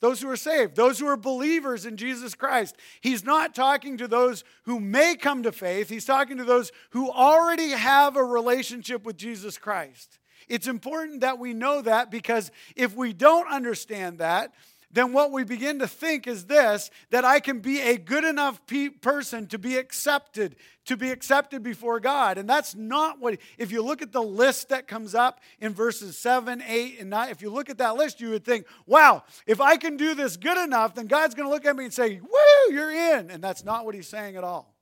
Those 0.00 0.20
who 0.20 0.28
are 0.28 0.36
saved, 0.36 0.76
those 0.76 0.98
who 0.98 1.06
are 1.06 1.16
believers 1.16 1.86
in 1.86 1.96
Jesus 1.96 2.34
Christ. 2.34 2.76
He's 3.00 3.24
not 3.24 3.54
talking 3.54 3.96
to 3.96 4.08
those 4.08 4.44
who 4.64 4.78
may 4.78 5.16
come 5.16 5.42
to 5.44 5.52
faith, 5.52 5.88
he's 5.88 6.04
talking 6.04 6.36
to 6.36 6.44
those 6.44 6.72
who 6.90 7.10
already 7.10 7.70
have 7.70 8.16
a 8.16 8.24
relationship 8.24 9.04
with 9.04 9.16
Jesus 9.16 9.56
Christ. 9.56 10.18
It's 10.48 10.66
important 10.66 11.20
that 11.20 11.38
we 11.38 11.54
know 11.54 11.82
that 11.82 12.10
because 12.10 12.50
if 12.76 12.94
we 12.94 13.12
don't 13.12 13.50
understand 13.50 14.18
that, 14.18 14.52
then 14.94 15.12
what 15.12 15.32
we 15.32 15.42
begin 15.42 15.80
to 15.80 15.88
think 15.88 16.28
is 16.28 16.46
this 16.46 16.88
that 17.10 17.24
I 17.24 17.40
can 17.40 17.58
be 17.58 17.80
a 17.80 17.98
good 17.98 18.24
enough 18.24 18.64
pe- 18.66 18.90
person 18.90 19.48
to 19.48 19.58
be 19.58 19.76
accepted, 19.76 20.54
to 20.84 20.96
be 20.96 21.10
accepted 21.10 21.64
before 21.64 21.98
God. 21.98 22.38
And 22.38 22.48
that's 22.48 22.76
not 22.76 23.20
what, 23.20 23.38
if 23.58 23.72
you 23.72 23.82
look 23.82 24.02
at 24.02 24.12
the 24.12 24.22
list 24.22 24.68
that 24.68 24.86
comes 24.86 25.14
up 25.14 25.40
in 25.60 25.74
verses 25.74 26.16
7, 26.16 26.62
8, 26.66 27.00
and 27.00 27.10
9, 27.10 27.28
if 27.30 27.42
you 27.42 27.50
look 27.50 27.68
at 27.68 27.78
that 27.78 27.96
list, 27.96 28.20
you 28.20 28.30
would 28.30 28.44
think, 28.44 28.66
wow, 28.86 29.24
if 29.46 29.60
I 29.60 29.76
can 29.76 29.96
do 29.96 30.14
this 30.14 30.36
good 30.36 30.58
enough, 30.58 30.94
then 30.94 31.06
God's 31.06 31.34
going 31.34 31.48
to 31.48 31.52
look 31.52 31.66
at 31.66 31.74
me 31.74 31.84
and 31.84 31.92
say, 31.92 32.20
woo, 32.20 32.72
you're 32.72 32.92
in. 32.92 33.30
And 33.30 33.42
that's 33.42 33.64
not 33.64 33.84
what 33.84 33.96
he's 33.96 34.08
saying 34.08 34.36
at 34.36 34.44
all. 34.44 34.73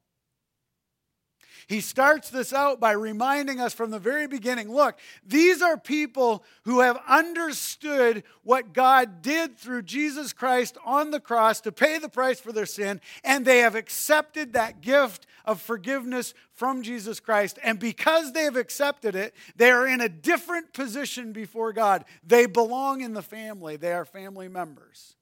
He 1.72 1.80
starts 1.80 2.28
this 2.28 2.52
out 2.52 2.80
by 2.80 2.92
reminding 2.92 3.58
us 3.58 3.72
from 3.72 3.90
the 3.90 3.98
very 3.98 4.26
beginning 4.26 4.70
look, 4.70 4.98
these 5.26 5.62
are 5.62 5.78
people 5.78 6.44
who 6.64 6.80
have 6.80 7.00
understood 7.08 8.24
what 8.42 8.74
God 8.74 9.22
did 9.22 9.56
through 9.56 9.84
Jesus 9.84 10.34
Christ 10.34 10.76
on 10.84 11.12
the 11.12 11.18
cross 11.18 11.62
to 11.62 11.72
pay 11.72 11.96
the 11.96 12.10
price 12.10 12.38
for 12.38 12.52
their 12.52 12.66
sin, 12.66 13.00
and 13.24 13.46
they 13.46 13.60
have 13.60 13.74
accepted 13.74 14.52
that 14.52 14.82
gift 14.82 15.26
of 15.46 15.62
forgiveness 15.62 16.34
from 16.52 16.82
Jesus 16.82 17.20
Christ. 17.20 17.58
And 17.64 17.78
because 17.78 18.34
they 18.34 18.42
have 18.42 18.56
accepted 18.56 19.16
it, 19.16 19.34
they 19.56 19.70
are 19.70 19.86
in 19.86 20.02
a 20.02 20.10
different 20.10 20.74
position 20.74 21.32
before 21.32 21.72
God. 21.72 22.04
They 22.22 22.44
belong 22.44 23.00
in 23.00 23.14
the 23.14 23.22
family, 23.22 23.76
they 23.76 23.94
are 23.94 24.04
family 24.04 24.48
members. 24.48 25.16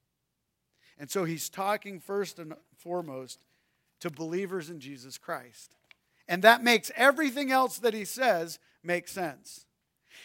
And 0.99 1.09
so 1.09 1.23
he's 1.23 1.47
talking 1.47 2.01
first 2.01 2.39
and 2.39 2.55
foremost 2.75 3.39
to 4.01 4.09
believers 4.09 4.69
in 4.69 4.81
Jesus 4.81 5.17
Christ. 5.17 5.77
And 6.27 6.43
that 6.43 6.63
makes 6.63 6.91
everything 6.95 7.51
else 7.51 7.79
that 7.79 7.93
he 7.93 8.05
says 8.05 8.59
make 8.83 9.07
sense. 9.07 9.65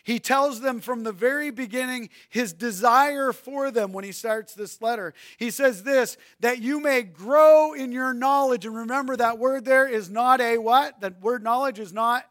He 0.04 0.20
tells 0.20 0.60
them 0.60 0.80
from 0.80 1.02
the 1.02 1.10
very 1.10 1.50
beginning 1.50 2.10
his 2.28 2.52
desire 2.52 3.32
for 3.32 3.72
them 3.72 3.92
when 3.92 4.04
he 4.04 4.12
starts 4.12 4.54
this 4.54 4.80
letter. 4.80 5.14
He 5.36 5.50
says 5.50 5.82
this 5.82 6.16
that 6.38 6.62
you 6.62 6.80
may 6.80 7.02
grow 7.02 7.72
in 7.72 7.90
your 7.90 8.14
knowledge. 8.14 8.64
And 8.66 8.76
remember, 8.76 9.16
that 9.16 9.40
word 9.40 9.64
there 9.64 9.88
is 9.88 10.08
not 10.08 10.40
a 10.40 10.58
what? 10.58 11.00
That 11.00 11.20
word 11.20 11.42
knowledge 11.42 11.80
is 11.80 11.92
not 11.92 12.24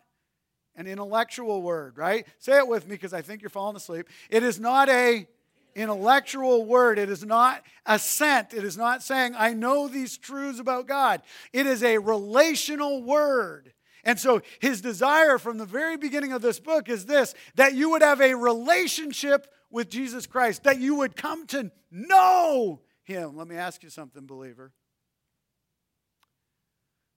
an 0.77 0.87
intellectual 0.87 1.61
word, 1.61 1.97
right? 1.97 2.25
Say 2.39 2.57
it 2.57 2.67
with 2.67 2.85
me 2.85 2.95
because 2.95 3.13
I 3.13 3.21
think 3.21 3.41
you're 3.41 3.49
falling 3.49 3.75
asleep. 3.75 4.07
It 4.29 4.43
is 4.43 4.57
not 4.57 4.87
a 4.87 5.27
intellectual 5.75 6.65
word. 6.65 6.97
It 6.97 7.09
is 7.09 7.23
not 7.23 7.63
assent. 7.85 8.53
It 8.53 8.63
is 8.63 8.77
not 8.77 9.03
saying, 9.03 9.35
I 9.37 9.53
know 9.53 9.87
these 9.87 10.17
truths 10.17 10.59
about 10.59 10.87
God. 10.87 11.21
It 11.53 11.67
is 11.67 11.83
a 11.83 11.97
relational 11.97 13.03
word. 13.03 13.73
And 14.03 14.19
so 14.19 14.41
his 14.59 14.81
desire 14.81 15.37
from 15.37 15.57
the 15.57 15.65
very 15.65 15.97
beginning 15.97 16.31
of 16.31 16.41
this 16.41 16.59
book 16.59 16.89
is 16.89 17.05
this 17.05 17.33
that 17.55 17.73
you 17.73 17.89
would 17.91 18.03
have 18.03 18.21
a 18.21 18.35
relationship 18.35 19.47
with 19.71 19.89
Jesus 19.89 20.25
Christ, 20.27 20.63
that 20.63 20.79
you 20.79 20.95
would 20.95 21.15
come 21.15 21.47
to 21.47 21.71
know 21.91 22.81
him. 23.03 23.35
Let 23.35 23.47
me 23.47 23.55
ask 23.55 23.83
you 23.83 23.89
something, 23.89 24.25
believer. 24.25 24.71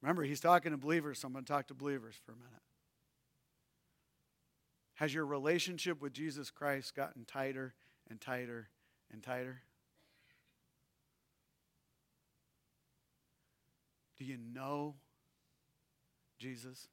Remember, 0.03 0.23
he's 0.23 0.41
talking 0.41 0.73
to 0.73 0.79
believers, 0.79 1.19
so 1.19 1.27
I'm 1.27 1.33
going 1.33 1.45
to 1.45 1.53
talk 1.53 1.69
to 1.69 1.75
believers 1.75 2.15
for 2.25 2.33
a 2.33 2.37
minute. 2.37 2.53
Has 4.95 5.13
your 5.13 5.27
relationship 5.27 6.01
with 6.01 6.13
Jesus 6.13 6.51
Christ 6.51 6.95
gotten 6.95 7.25
tighter 7.25 7.75
and 8.11 8.21
tighter 8.21 8.69
and 9.13 9.23
tighter? 9.23 9.63
Do 14.19 14.25
you 14.25 14.37
know 14.37 14.97
Jesus? 16.39 16.89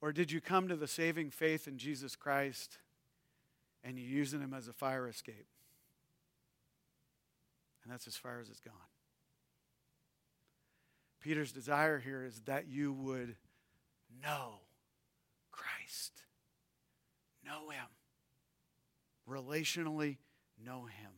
Or 0.00 0.12
did 0.12 0.30
you 0.30 0.40
come 0.40 0.68
to 0.68 0.76
the 0.76 0.86
saving 0.86 1.30
faith 1.30 1.66
in 1.66 1.78
Jesus 1.78 2.16
Christ 2.16 2.78
and 3.84 3.98
you're 3.98 4.08
using 4.08 4.40
him 4.40 4.54
as 4.54 4.68
a 4.68 4.72
fire 4.72 5.08
escape? 5.08 5.46
And 7.82 7.92
that's 7.92 8.06
as 8.06 8.16
far 8.16 8.40
as 8.40 8.48
it's 8.48 8.60
gone. 8.60 8.74
Peter's 11.20 11.52
desire 11.52 11.98
here 11.98 12.24
is 12.24 12.40
that 12.42 12.68
you 12.68 12.92
would 12.92 13.36
know 14.22 14.60
Christ. 15.50 16.22
Know 17.48 17.70
him. 17.70 17.86
Relationally 19.26 20.18
know 20.62 20.84
him. 20.84 21.10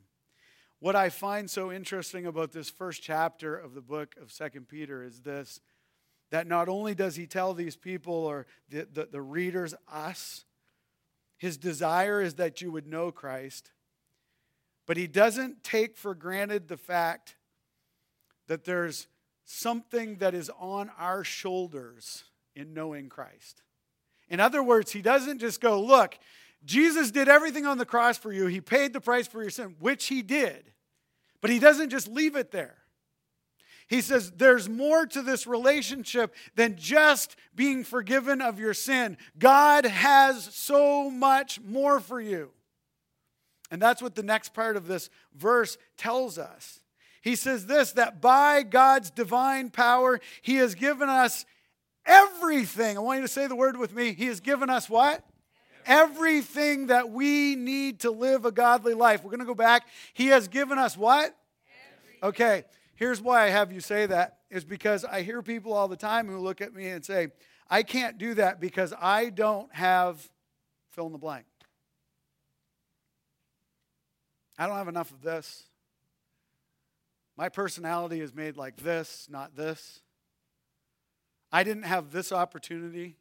What 0.78 0.94
I 0.94 1.08
find 1.08 1.50
so 1.50 1.72
interesting 1.72 2.24
about 2.24 2.52
this 2.52 2.70
first 2.70 3.02
chapter 3.02 3.56
of 3.56 3.74
the 3.74 3.80
book 3.80 4.14
of 4.20 4.30
Second 4.30 4.68
Peter 4.68 5.02
is 5.02 5.22
this 5.22 5.60
that 6.30 6.46
not 6.46 6.68
only 6.68 6.94
does 6.94 7.16
he 7.16 7.26
tell 7.26 7.52
these 7.52 7.74
people 7.74 8.14
or 8.14 8.46
the, 8.68 8.86
the, 8.92 9.08
the, 9.10 9.20
readers, 9.20 9.74
us, 9.92 10.44
his 11.36 11.56
desire 11.56 12.22
is 12.22 12.34
that 12.34 12.60
you 12.60 12.70
would 12.70 12.86
know 12.86 13.10
Christ, 13.10 13.72
but 14.86 14.96
he 14.96 15.08
doesn't 15.08 15.64
take 15.64 15.96
for 15.96 16.14
granted 16.14 16.68
the 16.68 16.76
fact 16.76 17.34
that 18.46 18.64
there's 18.64 19.08
something 19.44 20.18
that 20.18 20.32
is 20.32 20.48
on 20.60 20.92
our 20.96 21.24
shoulders 21.24 22.22
in 22.54 22.72
knowing 22.72 23.08
Christ. 23.08 23.62
In 24.30 24.40
other 24.40 24.62
words, 24.62 24.92
he 24.92 25.02
doesn't 25.02 25.38
just 25.38 25.60
go, 25.60 25.80
Look, 25.80 26.16
Jesus 26.64 27.10
did 27.10 27.28
everything 27.28 27.66
on 27.66 27.78
the 27.78 27.84
cross 27.84 28.16
for 28.16 28.32
you. 28.32 28.46
He 28.46 28.60
paid 28.60 28.92
the 28.92 29.00
price 29.00 29.26
for 29.26 29.42
your 29.42 29.50
sin, 29.50 29.76
which 29.80 30.06
he 30.06 30.22
did. 30.22 30.72
But 31.40 31.50
he 31.50 31.58
doesn't 31.58 31.90
just 31.90 32.08
leave 32.08 32.36
it 32.36 32.50
there. 32.50 32.76
He 33.88 34.02
says 34.02 34.30
there's 34.30 34.68
more 34.68 35.04
to 35.06 35.20
this 35.20 35.48
relationship 35.48 36.34
than 36.54 36.76
just 36.76 37.34
being 37.56 37.82
forgiven 37.82 38.40
of 38.40 38.60
your 38.60 38.74
sin. 38.74 39.16
God 39.36 39.84
has 39.84 40.44
so 40.54 41.10
much 41.10 41.60
more 41.60 41.98
for 41.98 42.20
you. 42.20 42.50
And 43.70 43.82
that's 43.82 44.00
what 44.00 44.14
the 44.14 44.22
next 44.22 44.54
part 44.54 44.76
of 44.76 44.86
this 44.86 45.10
verse 45.34 45.76
tells 45.96 46.38
us. 46.38 46.80
He 47.20 47.34
says 47.34 47.66
this 47.66 47.92
that 47.92 48.20
by 48.20 48.62
God's 48.62 49.10
divine 49.10 49.70
power, 49.70 50.20
He 50.40 50.56
has 50.56 50.74
given 50.74 51.08
us 51.08 51.44
everything. 52.06 52.96
I 52.96 53.00
want 53.00 53.18
you 53.18 53.26
to 53.26 53.32
say 53.32 53.46
the 53.46 53.56
word 53.56 53.76
with 53.76 53.94
me. 53.94 54.12
He 54.12 54.26
has 54.26 54.40
given 54.40 54.70
us 54.70 54.88
what? 54.88 55.24
Everything 55.86 56.88
that 56.88 57.10
we 57.10 57.56
need 57.56 58.00
to 58.00 58.10
live 58.10 58.44
a 58.44 58.52
godly 58.52 58.94
life. 58.94 59.24
We're 59.24 59.30
going 59.30 59.40
to 59.40 59.46
go 59.46 59.54
back. 59.54 59.86
He 60.12 60.28
has 60.28 60.48
given 60.48 60.78
us 60.78 60.96
what? 60.96 61.34
Okay, 62.22 62.64
here's 62.96 63.20
why 63.20 63.44
I 63.44 63.48
have 63.48 63.72
you 63.72 63.80
say 63.80 64.04
that 64.06 64.40
is 64.50 64.64
because 64.64 65.04
I 65.04 65.22
hear 65.22 65.40
people 65.42 65.72
all 65.72 65.88
the 65.88 65.96
time 65.96 66.28
who 66.28 66.38
look 66.38 66.60
at 66.60 66.74
me 66.74 66.88
and 66.88 67.04
say, 67.04 67.28
I 67.70 67.82
can't 67.82 68.18
do 68.18 68.34
that 68.34 68.60
because 68.60 68.92
I 69.00 69.30
don't 69.30 69.72
have 69.74 70.28
fill 70.90 71.06
in 71.06 71.12
the 71.12 71.18
blank. 71.18 71.46
I 74.58 74.66
don't 74.66 74.76
have 74.76 74.88
enough 74.88 75.10
of 75.10 75.22
this. 75.22 75.64
My 77.36 77.48
personality 77.48 78.20
is 78.20 78.34
made 78.34 78.58
like 78.58 78.76
this, 78.76 79.26
not 79.30 79.56
this. 79.56 80.02
I 81.52 81.62
didn't 81.62 81.84
have 81.84 82.12
this 82.12 82.32
opportunity. 82.32 83.16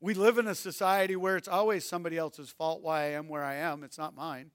We 0.00 0.14
live 0.14 0.38
in 0.38 0.46
a 0.48 0.54
society 0.54 1.16
where 1.16 1.36
it's 1.36 1.48
always 1.48 1.84
somebody 1.84 2.18
else's 2.18 2.50
fault 2.50 2.82
why 2.82 3.02
I 3.02 3.08
am 3.10 3.28
where 3.28 3.44
I 3.44 3.54
am. 3.54 3.84
It's 3.84 3.98
not 3.98 4.16
mine. 4.16 4.50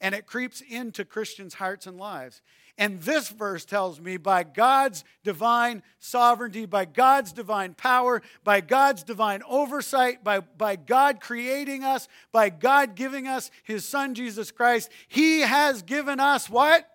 And 0.00 0.14
it 0.14 0.26
creeps 0.26 0.60
into 0.60 1.04
Christians' 1.04 1.54
hearts 1.54 1.86
and 1.86 1.96
lives. 1.96 2.42
And 2.76 3.00
this 3.02 3.28
verse 3.28 3.64
tells 3.64 4.00
me 4.00 4.16
by 4.16 4.42
God's 4.42 5.04
divine 5.22 5.82
sovereignty, 6.00 6.66
by 6.66 6.84
God's 6.84 7.32
divine 7.32 7.74
power, 7.74 8.20
by 8.42 8.60
God's 8.60 9.04
divine 9.04 9.42
oversight, 9.48 10.24
by, 10.24 10.40
by 10.40 10.74
God 10.76 11.20
creating 11.20 11.84
us, 11.84 12.08
by 12.32 12.50
God 12.50 12.96
giving 12.96 13.28
us 13.28 13.50
His 13.62 13.84
Son 13.84 14.14
Jesus 14.14 14.50
Christ, 14.50 14.90
He 15.06 15.40
has 15.40 15.82
given 15.82 16.18
us 16.18 16.50
what? 16.50 16.88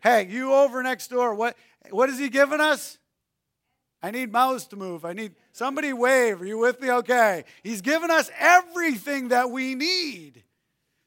Hey, 0.00 0.26
you 0.28 0.52
over 0.52 0.82
next 0.82 1.08
door, 1.08 1.34
what, 1.34 1.56
what 1.90 2.08
has 2.08 2.18
He 2.18 2.28
given 2.28 2.60
us? 2.60 2.98
I 4.02 4.10
need 4.10 4.32
mouths 4.32 4.66
to 4.68 4.76
move. 4.76 5.04
I 5.04 5.12
need 5.12 5.34
somebody 5.52 5.92
wave. 5.92 6.40
Are 6.40 6.46
you 6.46 6.58
with 6.58 6.80
me? 6.80 6.90
Okay. 6.90 7.44
He's 7.62 7.80
given 7.80 8.10
us 8.10 8.30
everything 8.38 9.28
that 9.28 9.50
we 9.50 9.74
need. 9.74 10.44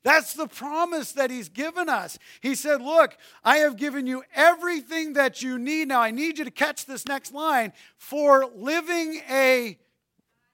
That's 0.03 0.33
the 0.33 0.47
promise 0.47 1.11
that 1.13 1.29
He's 1.29 1.47
given 1.47 1.87
us. 1.87 2.17
He 2.41 2.55
said, 2.55 2.81
Look, 2.81 3.15
I 3.43 3.57
have 3.57 3.77
given 3.77 4.07
you 4.07 4.23
everything 4.33 5.13
that 5.13 5.41
you 5.41 5.59
need. 5.59 5.87
Now, 5.87 6.01
I 6.01 6.11
need 6.11 6.37
you 6.37 6.45
to 6.45 6.51
catch 6.51 6.85
this 6.85 7.05
next 7.05 7.33
line 7.33 7.71
for 7.97 8.45
living 8.55 9.21
a 9.29 9.77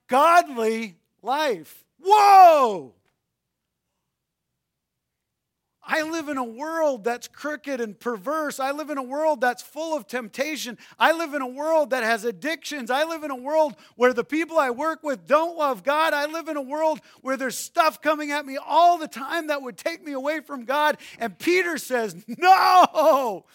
godly 0.07 0.98
life. 1.22 1.86
Whoa! 2.03 2.93
I 5.89 6.01
live 6.01 6.27
in 6.27 6.38
a 6.38 6.44
world 6.44 7.06
that's 7.06 7.29
crooked 7.29 7.79
and 7.79 7.98
perverse. 7.98 8.60
I 8.60 8.72
live 8.72 8.89
in 8.89 8.98
a 8.98 9.03
world 9.03 9.39
that's 9.39 9.62
full 9.63 9.96
of 9.96 10.06
temptation. 10.06 10.77
I 11.00 11.13
live 11.13 11.34
in 11.34 11.41
a 11.41 11.48
world 11.48 11.91
that 11.91 12.03
has 12.03 12.25
addictions. 12.25 12.91
I 12.91 13.06
live 13.06 13.24
in 13.24 13.32
a 13.32 13.36
world 13.36 13.74
where 13.96 14.12
the 14.12 14.25
people 14.25 14.60
I 14.60 14.70
work 14.70 15.01
with 15.01 15.25
don't 15.25 15.58
love 15.58 15.86
God. 15.86 16.13
I 16.13 16.25
live 16.25 16.50
in 16.50 16.58
a 16.58 16.62
world 16.62 17.00
where 17.22 17.38
there's 17.38 17.58
stuff 17.58 18.01
coming 18.01 18.32
at 18.32 18.46
me 18.46 18.58
all 18.58 18.98
the 18.98 19.08
time 19.08 19.48
that 19.48 19.62
would 19.62 19.77
take 19.77 20.03
me 20.03 20.12
away 20.12 20.41
from 20.41 20.65
God. 20.65 20.98
And 21.20 21.39
Peter 21.39 21.77
says, 21.77 22.22
No, 22.27 23.46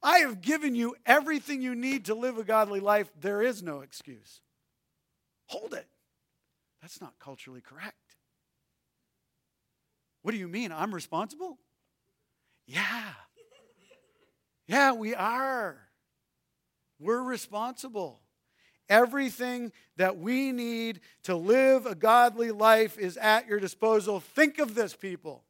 I 0.00 0.18
have 0.18 0.40
given 0.40 0.76
you 0.76 0.94
everything 1.04 1.60
you 1.60 1.74
need 1.74 2.04
to 2.04 2.14
live 2.14 2.38
a 2.38 2.44
godly 2.44 2.78
life. 2.78 3.10
There 3.20 3.42
is 3.42 3.64
no 3.64 3.80
excuse. 3.80 4.40
Hold 5.46 5.74
it. 5.74 5.88
That's 6.80 7.00
not 7.00 7.14
culturally 7.18 7.60
correct. 7.60 7.96
What 10.22 10.30
do 10.30 10.38
you 10.38 10.46
mean? 10.46 10.70
I'm 10.70 10.94
responsible? 10.94 11.58
Yeah. 12.70 13.12
Yeah, 14.68 14.92
we 14.92 15.12
are. 15.12 15.76
We're 17.00 17.22
responsible. 17.22 18.20
Everything 18.88 19.72
that 19.96 20.18
we 20.18 20.52
need 20.52 21.00
to 21.24 21.34
live 21.34 21.86
a 21.86 21.96
godly 21.96 22.52
life 22.52 22.96
is 22.96 23.16
at 23.16 23.48
your 23.48 23.58
disposal. 23.58 24.20
Think 24.20 24.60
of 24.60 24.76
this, 24.76 24.94
people. 24.94 25.42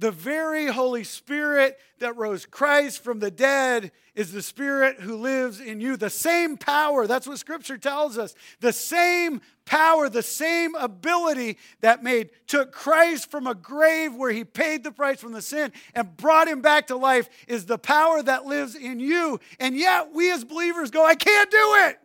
The 0.00 0.10
very 0.10 0.66
Holy 0.66 1.04
Spirit 1.04 1.78
that 1.98 2.16
rose 2.16 2.46
Christ 2.46 3.04
from 3.04 3.18
the 3.18 3.30
dead 3.30 3.92
is 4.14 4.32
the 4.32 4.40
Spirit 4.40 4.98
who 4.98 5.16
lives 5.16 5.60
in 5.60 5.78
you. 5.78 5.98
The 5.98 6.08
same 6.08 6.56
power, 6.56 7.06
that's 7.06 7.26
what 7.26 7.38
Scripture 7.38 7.76
tells 7.76 8.16
us. 8.16 8.34
The 8.60 8.72
same 8.72 9.42
power, 9.66 10.08
the 10.08 10.22
same 10.22 10.74
ability 10.74 11.58
that 11.82 12.02
made 12.02 12.30
took 12.46 12.72
Christ 12.72 13.30
from 13.30 13.46
a 13.46 13.54
grave 13.54 14.14
where 14.14 14.32
he 14.32 14.42
paid 14.42 14.84
the 14.84 14.90
price 14.90 15.20
from 15.20 15.32
the 15.32 15.42
sin 15.42 15.70
and 15.94 16.16
brought 16.16 16.48
him 16.48 16.62
back 16.62 16.86
to 16.86 16.96
life 16.96 17.28
is 17.46 17.66
the 17.66 17.78
power 17.78 18.22
that 18.22 18.46
lives 18.46 18.74
in 18.74 19.00
you. 19.00 19.38
And 19.58 19.76
yet 19.76 20.14
we 20.14 20.32
as 20.32 20.44
believers 20.44 20.90
go, 20.90 21.04
I 21.04 21.14
can't 21.14 21.50
do 21.50 21.74
it. 21.88 21.98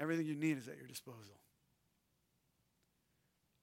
Everything 0.00 0.26
you 0.26 0.34
need 0.34 0.58
is 0.58 0.66
at 0.66 0.76
your 0.76 0.88
disposal 0.88 1.35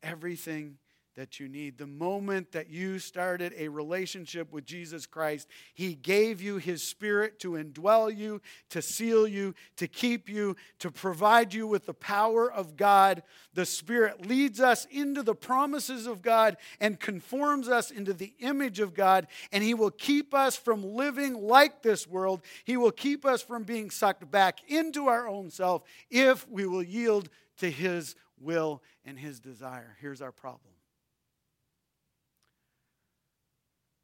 everything 0.04 0.78
that 1.16 1.40
you 1.40 1.48
need. 1.48 1.78
The 1.78 1.86
moment 1.86 2.52
that 2.54 2.70
you 2.70 2.98
started 2.98 3.54
a 3.56 3.68
relationship 3.68 4.52
with 4.52 4.66
Jesus 4.66 5.06
Christ, 5.06 5.48
He 5.74 5.94
gave 5.94 6.42
you 6.42 6.58
His 6.58 6.82
Spirit 6.84 7.40
to 7.40 7.52
indwell 7.52 8.16
you, 8.16 8.42
to 8.70 8.82
seal 8.82 9.28
you, 9.28 9.54
to 9.78 9.88
keep 9.88 10.28
you, 10.28 10.56
to 10.80 10.90
provide 10.90 11.54
you 11.54 11.68
with 11.68 11.86
the 11.86 11.94
power 11.94 12.52
of 12.52 12.76
God. 12.76 13.22
The 13.54 13.66
Spirit 13.66 14.26
leads 14.26 14.60
us 14.60 14.86
into 14.90 15.22
the 15.22 15.36
promises 15.36 16.08
of 16.08 16.22
God 16.22 16.58
and 16.80 17.00
conforms 17.00 17.70
us 17.70 17.92
into 17.92 18.14
the 18.14 18.34
image 18.40 18.80
of 18.80 18.94
God, 18.94 19.28
and 19.52 19.64
He 19.64 19.74
will 19.74 19.92
keep 19.92 20.34
us 20.34 20.56
from 20.56 20.96
living 20.96 21.36
like 21.36 21.84
this 21.84 22.08
world. 22.08 22.42
He 22.64 22.78
will 22.78 22.92
keep 22.92 23.26
us 23.26 23.44
from 23.44 23.64
being 23.64 23.92
sucked 23.92 24.30
back 24.32 24.60
into 24.68 25.08
our 25.08 25.28
own 25.28 25.52
self 25.52 25.84
if 26.10 26.50
we 26.50 26.66
will 26.66 26.84
yield 26.84 27.30
to 27.58 27.70
His 27.70 28.16
will 28.44 28.82
and 29.06 29.18
his 29.18 29.40
desire. 29.40 29.98
Here's 30.00 30.22
our 30.22 30.32
problem 30.32 30.74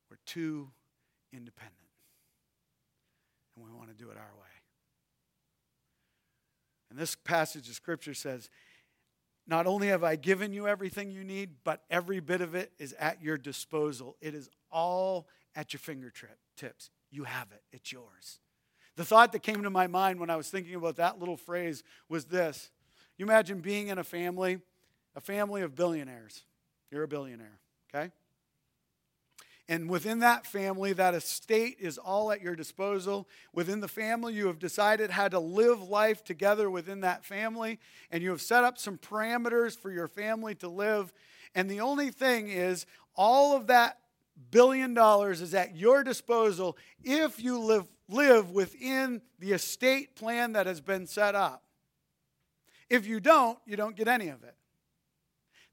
we're 0.10 0.18
too 0.26 0.70
independent, 1.32 1.76
and 3.56 3.66
we 3.66 3.72
want 3.72 3.90
to 3.90 3.96
do 3.96 4.10
it 4.10 4.18
our 4.18 4.34
way. 4.40 4.48
And 6.90 6.98
this 6.98 7.16
passage 7.16 7.70
of 7.70 7.76
scripture 7.76 8.16
says, 8.16 8.50
not 9.50 9.66
only 9.66 9.88
have 9.88 10.04
I 10.04 10.16
given 10.16 10.54
you 10.54 10.68
everything 10.68 11.12
you 11.12 11.24
need, 11.24 11.50
but 11.64 11.84
every 11.90 12.20
bit 12.20 12.42
of 12.42 12.54
it 12.54 12.72
is 12.78 12.94
at 12.94 13.22
your 13.22 13.38
disposal. 13.38 14.16
It 14.22 14.36
is 14.36 14.50
all 14.72 15.28
at 15.56 15.74
your 15.74 15.80
fingertips. 15.80 16.92
You 17.12 17.24
have 17.24 17.48
it, 17.52 17.64
it's 17.72 17.92
yours. 17.92 18.40
The 18.96 19.06
thought 19.06 19.32
that 19.32 19.44
came 19.44 19.64
to 19.64 19.70
my 19.70 19.88
mind 19.88 20.20
when 20.20 20.30
I 20.30 20.36
was 20.36 20.50
thinking 20.50 20.76
about 20.76 20.98
that 20.98 21.20
little 21.20 21.38
phrase 21.38 21.84
was 22.10 22.26
this 22.26 22.70
You 23.20 23.26
imagine 23.26 23.60
being 23.60 23.90
in 23.90 24.00
a 24.00 24.04
family 24.04 24.60
a 25.16 25.22
family 25.22 25.62
of 25.62 25.76
billionaires. 25.76 26.44
You're 26.92 27.04
a 27.04 27.08
billionaire, 27.08 27.60
okay? 27.94 28.12
And 29.68 29.90
within 29.90 30.20
that 30.20 30.48
family, 30.48 30.94
that 30.94 31.14
estate 31.14 31.78
is 31.80 31.98
all 31.98 32.32
at 32.32 32.42
your 32.42 32.56
disposal. 32.56 33.28
Within 33.54 33.82
the 33.82 33.88
family, 33.88 34.34
you 34.34 34.48
have 34.48 34.60
decided 34.60 35.12
how 35.12 35.28
to 35.28 35.40
live 35.40 35.82
life 35.82 36.24
together 36.24 36.70
within 36.70 37.02
that 37.02 37.26
family, 37.26 37.80
and 38.10 38.24
you 38.24 38.30
have 38.30 38.42
set 38.42 38.64
up 38.64 38.78
some 38.78 38.98
parameters 38.98 39.78
for 39.78 39.92
your 39.92 40.08
family 40.08 40.56
to 40.56 40.70
live. 40.70 41.12
And 41.54 41.70
the 41.70 41.82
only 41.82 42.12
thing 42.12 42.48
is, 42.48 42.86
all 43.16 43.56
of 43.56 43.68
that 43.68 44.00
billion 44.52 44.94
dollars 44.94 45.42
is 45.42 45.54
at 45.54 45.76
your 45.76 46.04
disposal 46.04 46.78
if 47.04 47.44
you 47.44 47.60
live, 47.60 47.88
live 48.08 48.52
within 48.52 49.22
the 49.38 49.52
estate 49.52 50.16
plan 50.16 50.54
that 50.54 50.66
has 50.66 50.80
been 50.80 51.06
set 51.06 51.36
up. 51.36 51.64
If 52.90 53.06
you 53.06 53.20
don't, 53.20 53.58
you 53.66 53.76
don't 53.76 53.96
get 53.96 54.08
any 54.08 54.30
of 54.30 54.44
it. 54.44 54.56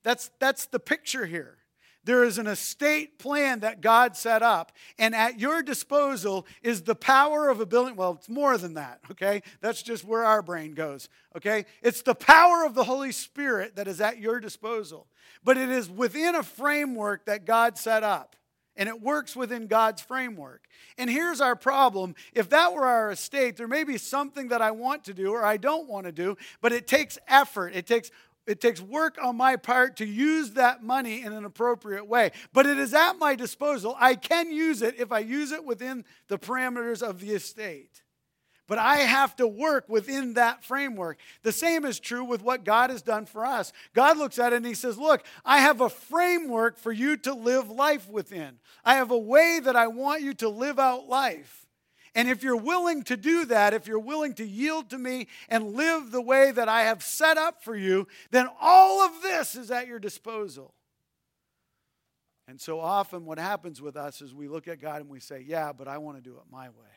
That's, 0.03 0.31
that's 0.39 0.67
the 0.67 0.79
picture 0.79 1.27
here. 1.27 1.59
There 2.05 2.23
is 2.23 2.39
an 2.39 2.47
estate 2.47 3.19
plan 3.19 3.61
that 3.61 3.81
God 3.81 4.17
set 4.17 4.41
up, 4.41 4.71
and 4.97 5.13
at 5.13 5.41
your 5.41 5.61
disposal 5.61 6.47
is 6.63 6.83
the 6.83 6.95
power 6.95 7.49
of 7.49 7.61
a 7.61 7.67
billion. 7.67 7.97
Well, 7.97 8.13
it's 8.13 8.29
more 8.29 8.57
than 8.57 8.75
that, 8.75 9.01
okay? 9.11 9.43
That's 9.61 9.83
just 9.83 10.05
where 10.05 10.25
our 10.25 10.41
brain 10.41 10.75
goes, 10.75 11.09
okay? 11.37 11.65
It's 11.83 12.03
the 12.03 12.15
power 12.15 12.65
of 12.65 12.75
the 12.75 12.85
Holy 12.85 13.11
Spirit 13.11 13.75
that 13.75 13.89
is 13.89 14.01
at 14.01 14.21
your 14.21 14.39
disposal, 14.39 15.09
but 15.43 15.59
it 15.59 15.69
is 15.69 15.91
within 15.91 16.37
a 16.37 16.45
framework 16.45 17.27
that 17.27 17.45
God 17.45 17.77
set 17.77 18.05
up, 18.05 18.37
and 18.77 18.89
it 18.89 19.01
works 19.01 19.35
within 19.35 19.67
God's 19.67 20.03
framework. 20.03 20.67
And 20.99 21.11
here's 21.11 21.41
our 21.41 21.57
problem 21.57 22.15
if 22.35 22.49
that 22.51 22.73
were 22.73 22.87
our 22.87 23.11
estate, 23.11 23.57
there 23.57 23.69
may 23.69 23.85
be 23.85 23.99
something 23.99 24.49
that 24.49 24.63
I 24.63 24.71
want 24.71 25.05
to 25.05 25.15
do 25.15 25.33
or 25.33 25.45
I 25.45 25.57
don't 25.57 25.89
want 25.89 26.07
to 26.07 26.13
do, 26.13 26.37
but 26.61 26.73
it 26.73 26.87
takes 26.87 27.19
effort, 27.29 27.75
it 27.75 27.87
takes 27.87 28.11
it 28.47 28.61
takes 28.61 28.81
work 28.81 29.19
on 29.21 29.37
my 29.37 29.57
part 29.57 29.97
to 29.97 30.07
use 30.07 30.53
that 30.53 30.83
money 30.83 31.23
in 31.23 31.33
an 31.33 31.45
appropriate 31.45 32.07
way. 32.07 32.31
But 32.53 32.67
it 32.67 32.79
is 32.79 32.95
at 32.95 33.15
my 33.15 33.35
disposal. 33.35 33.97
I 33.99 34.15
can 34.15 34.53
use 34.53 34.83
it 34.83 35.01
if 35.01 35.11
I 35.11 35.19
use 35.19 35.51
it 35.51 35.65
within 35.65 36.05
the 36.29 36.39
parameters 36.39 37.03
of 37.03 37.21
the 37.21 37.33
estate. 37.33 38.03
But 38.69 38.79
I 38.79 38.97
have 38.97 39.37
to 39.37 39.47
work 39.47 39.89
within 39.89 40.35
that 40.35 40.65
framework. 40.65 41.19
The 41.43 41.53
same 41.53 41.85
is 41.85 42.01
true 42.01 42.25
with 42.25 42.43
what 42.43 42.65
God 42.65 42.91
has 42.91 43.01
done 43.01 43.27
for 43.27 43.47
us. 43.47 43.73
God 43.95 44.19
looks 44.19 44.39
at 44.39 44.53
it 44.53 44.57
and 44.57 44.67
He 44.67 44.75
says, 44.75 44.99
Look, 44.99 45.25
I 45.45 45.59
have 45.59 45.81
a 45.81 45.89
framework 45.89 46.79
for 46.79 46.91
you 46.91 47.17
to 47.19 47.35
live 47.35 47.71
life 47.71 48.09
within. 48.09 48.59
I 48.85 48.95
have 48.95 49.13
a 49.13 49.19
way 49.19 49.61
that 49.63 49.77
I 49.77 49.87
want 49.87 50.23
you 50.23 50.35
to 50.35 50.49
live 50.49 50.79
out 50.79 51.09
life. 51.09 51.67
And 52.17 52.29
if 52.29 52.43
you're 52.43 52.57
willing 52.57 53.03
to 53.05 53.17
do 53.17 53.45
that, 53.45 53.75
if 53.75 53.87
you're 53.87 53.99
willing 53.99 54.33
to 54.35 54.45
yield 54.45 54.91
to 54.91 54.99
me 54.99 55.29
and 55.51 55.75
live 55.75 56.11
the 56.11 56.23
way 56.23 56.51
that 56.51 56.69
I 56.69 56.85
have 56.85 57.03
set 57.03 57.37
up 57.37 57.63
for 57.63 57.77
you, 57.77 58.09
then 58.31 58.49
all 58.59 59.03
of 59.03 59.23
this 59.23 59.55
is 59.55 59.71
at 59.71 59.87
your 59.87 59.99
disposal. 59.99 60.73
And 62.49 62.61
so 62.61 62.81
often, 62.81 63.27
what 63.27 63.39
happens 63.39 63.83
with 63.83 63.97
us 63.97 64.23
is 64.23 64.35
we 64.35 64.49
look 64.49 64.67
at 64.67 64.81
God 64.81 65.03
and 65.03 65.11
we 65.11 65.21
say, 65.21 65.45
Yeah, 65.47 65.73
but 65.73 65.89
I 65.89 65.99
want 65.99 66.17
to 66.17 66.23
do 66.23 66.37
it 66.37 66.45
my 66.51 66.69
way. 66.69 66.97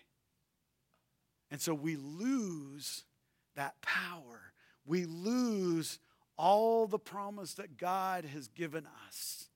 And 1.52 1.60
so 1.62 1.74
we 1.74 1.96
lose 1.96 3.04
that 3.56 3.82
power. 3.82 4.54
We 4.86 5.06
lose 5.06 6.00
all 6.38 6.88
the 6.88 7.00
promise 7.00 7.56
that 7.56 7.78
God 7.78 8.26
has 8.26 8.48
given 8.48 8.88
us 9.08 9.50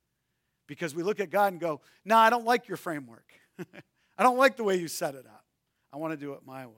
because 0.67 0.93
we 0.93 1.03
look 1.03 1.19
at 1.19 1.29
God 1.29 1.53
and 1.53 1.61
go, 1.61 1.81
No, 2.03 2.17
I 2.17 2.29
don't 2.29 2.45
like 2.45 2.67
your 2.67 2.77
framework. 2.77 3.31
I 4.17 4.23
don't 4.23 4.37
like 4.37 4.57
the 4.57 4.63
way 4.63 4.75
you 4.75 4.87
set 4.87 5.15
it 5.15 5.25
up. 5.25 5.45
I 5.91 5.97
want 5.97 6.13
to 6.13 6.17
do 6.17 6.33
it 6.33 6.41
my 6.45 6.65
way. 6.65 6.73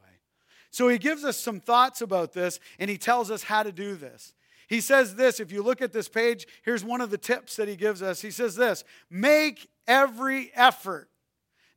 So 0.72 0.90
he 0.90 0.98
gives 0.98 1.24
us 1.24 1.38
some 1.38 1.60
thoughts 1.60 2.02
about 2.02 2.34
this 2.34 2.60
and 2.80 2.90
he 2.90 2.98
tells 2.98 3.32
us 3.32 3.44
how 3.44 3.64
to 3.64 3.72
do 3.72 3.96
this. 3.96 4.34
He 4.68 4.82
says 4.82 5.16
this, 5.16 5.40
if 5.40 5.52
you 5.52 5.62
look 5.62 5.82
at 5.82 5.94
this 5.94 6.10
page, 6.10 6.48
here's 6.64 6.84
one 6.84 7.02
of 7.02 7.12
the 7.12 7.18
tips 7.18 7.56
that 7.56 7.68
he 7.68 7.76
gives 7.76 8.02
us. 8.02 8.22
He 8.22 8.32
says 8.32 8.56
this 8.56 8.84
make 9.10 9.70
every 9.88 10.52
effort. 10.56 11.10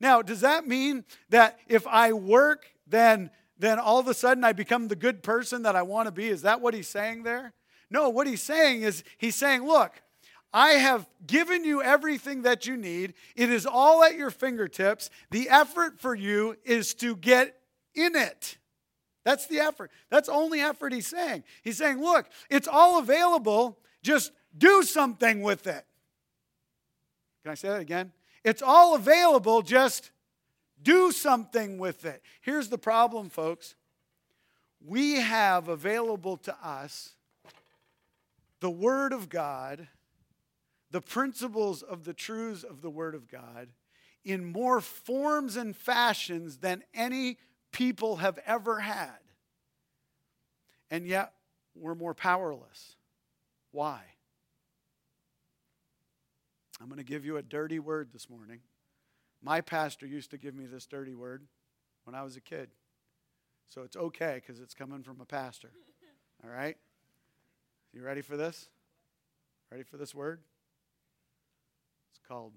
Now, 0.01 0.22
does 0.22 0.40
that 0.40 0.66
mean 0.66 1.05
that 1.29 1.59
if 1.66 1.87
I 1.87 2.12
work, 2.12 2.66
then, 2.88 3.31
then 3.59 3.79
all 3.79 3.98
of 3.98 4.09
a 4.09 4.14
sudden 4.14 4.44
I 4.44 4.53
become 4.53 4.88
the 4.88 4.96
good 4.96 5.22
person 5.22 5.62
that 5.62 5.77
I 5.77 5.83
want 5.83 6.07
to 6.07 6.12
be? 6.12 6.29
Is 6.29 6.42
that 6.42 6.61
what 6.61 6.74
he's 6.74 6.88
saying 6.88 7.22
there? 7.22 7.53
No, 7.90 8.09
what 8.09 8.27
he's 8.27 8.42
saying 8.42 8.83
is 8.83 9.03
he's 9.16 9.37
saying, 9.37 9.66
look, 9.66 10.03
I 10.53 10.70
have 10.70 11.07
given 11.27 11.64
you 11.64 11.83
everything 11.83 12.42
that 12.42 12.66
you 12.66 12.77
need. 12.77 13.14
It 13.37 13.51
is 13.51 13.66
all 13.66 14.03
at 14.03 14.16
your 14.16 14.31
fingertips. 14.31 15.11
The 15.31 15.48
effort 15.48 16.01
for 16.01 16.14
you 16.14 16.57
is 16.64 16.94
to 16.94 17.16
get 17.16 17.55
in 17.94 18.16
it. 18.16 18.57
That's 19.24 19.46
the 19.46 19.61
effort. 19.61 19.90
That's 20.11 20.29
only 20.29 20.61
effort 20.61 20.92
he's 20.92 21.07
saying. 21.07 21.44
He's 21.62 21.77
saying, 21.77 22.01
look, 22.01 22.27
it's 22.48 22.68
all 22.68 22.98
available. 22.98 23.79
Just 24.03 24.33
do 24.57 24.83
something 24.83 25.42
with 25.42 25.66
it. 25.66 25.85
Can 27.42 27.53
I 27.53 27.55
say 27.55 27.68
that 27.68 27.81
again? 27.81 28.12
It's 28.44 28.62
all 28.62 28.94
available. 28.94 29.61
Just 29.61 30.11
do 30.83 31.12
something 31.12 31.79
with 31.79 32.05
it. 32.05 32.23
Here's 32.41 32.69
the 32.69 32.79
problem, 32.79 33.31
folks. 33.31 33.75
We 34.85 35.14
have 35.14 35.69
available 35.69 36.37
to 36.38 36.55
us 36.62 37.14
the 38.61 38.71
Word 38.71 39.12
of 39.12 39.29
God 39.29 39.88
the 40.91 41.01
principles 41.01 41.83
of 41.83 42.05
the 42.05 42.14
truths 42.14 42.64
of 42.64 42.83
the 42.83 42.91
Word 42.91 43.14
of 43.14 43.29
God 43.29 43.69
in 44.25 44.45
more 44.45 44.81
forms 44.81 45.57
and 45.57 45.77
fashions 45.77 46.59
than 46.59 46.83
any 46.95 47.38
people 47.73 48.17
have 48.17 48.38
ever 48.47 48.81
had. 48.81 49.19
And 50.91 51.07
yet, 51.07 51.33
we're 51.75 51.95
more 51.95 52.14
powerless. 52.14 52.97
Why? 53.71 54.01
I'm 56.81 56.88
going 56.88 56.99
to 56.99 57.05
give 57.05 57.25
you 57.25 57.37
a 57.37 57.43
dirty 57.43 57.79
word 57.79 58.09
this 58.12 58.31
morning. 58.31 58.61
My 59.42 59.61
pastor 59.61 60.07
used 60.07 60.31
to 60.31 60.38
give 60.38 60.55
me 60.55 60.66
this 60.66 60.87
dirty 60.87 61.14
word 61.14 61.42
when 62.05 62.14
I 62.14 62.22
was 62.22 62.37
a 62.37 62.40
kid. 62.40 62.70
So 63.68 63.83
it's 63.83 63.96
okay 63.96 64.40
because 64.44 64.61
it's 64.61 64.74
coming 64.74 65.03
from 65.03 65.20
a 65.20 65.24
pastor. 65.24 65.70
All 66.44 66.51
right? 66.51 66.77
You 67.92 68.03
ready 68.03 68.22
for 68.22 68.37
this? 68.37 68.68
Ready 69.70 69.85
for 69.85 69.96
this 69.96 70.14
word? 70.14 70.40
It's 72.11 72.20
called 72.27 72.55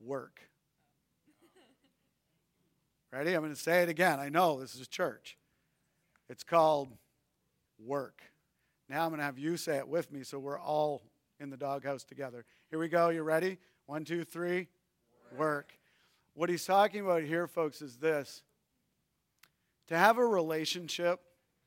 work. 0.00 0.40
Ready? 3.12 3.34
I'm 3.34 3.42
going 3.42 3.54
to 3.54 3.60
say 3.60 3.82
it 3.82 3.88
again. 3.88 4.20
I 4.20 4.28
know 4.28 4.60
this 4.60 4.74
is 4.74 4.86
church. 4.86 5.36
It's 6.28 6.44
called 6.44 6.90
work. 7.78 8.22
Now 8.88 9.04
I'm 9.04 9.10
going 9.10 9.18
to 9.18 9.24
have 9.24 9.38
you 9.38 9.56
say 9.56 9.78
it 9.78 9.88
with 9.88 10.12
me 10.12 10.22
so 10.22 10.38
we're 10.38 10.58
all 10.58 11.02
in 11.40 11.50
the 11.50 11.56
doghouse 11.56 12.04
together. 12.04 12.44
Here 12.70 12.78
we 12.78 12.88
go. 12.88 13.08
You 13.08 13.22
ready? 13.22 13.58
One, 13.86 14.04
two, 14.04 14.24
three. 14.24 14.68
Work. 15.38 15.78
What 16.34 16.48
he's 16.48 16.64
talking 16.64 17.00
about 17.00 17.22
here, 17.22 17.46
folks, 17.46 17.80
is 17.80 17.96
this 17.96 18.42
to 19.88 19.96
have 19.96 20.18
a 20.18 20.26
relationship, 20.26 21.20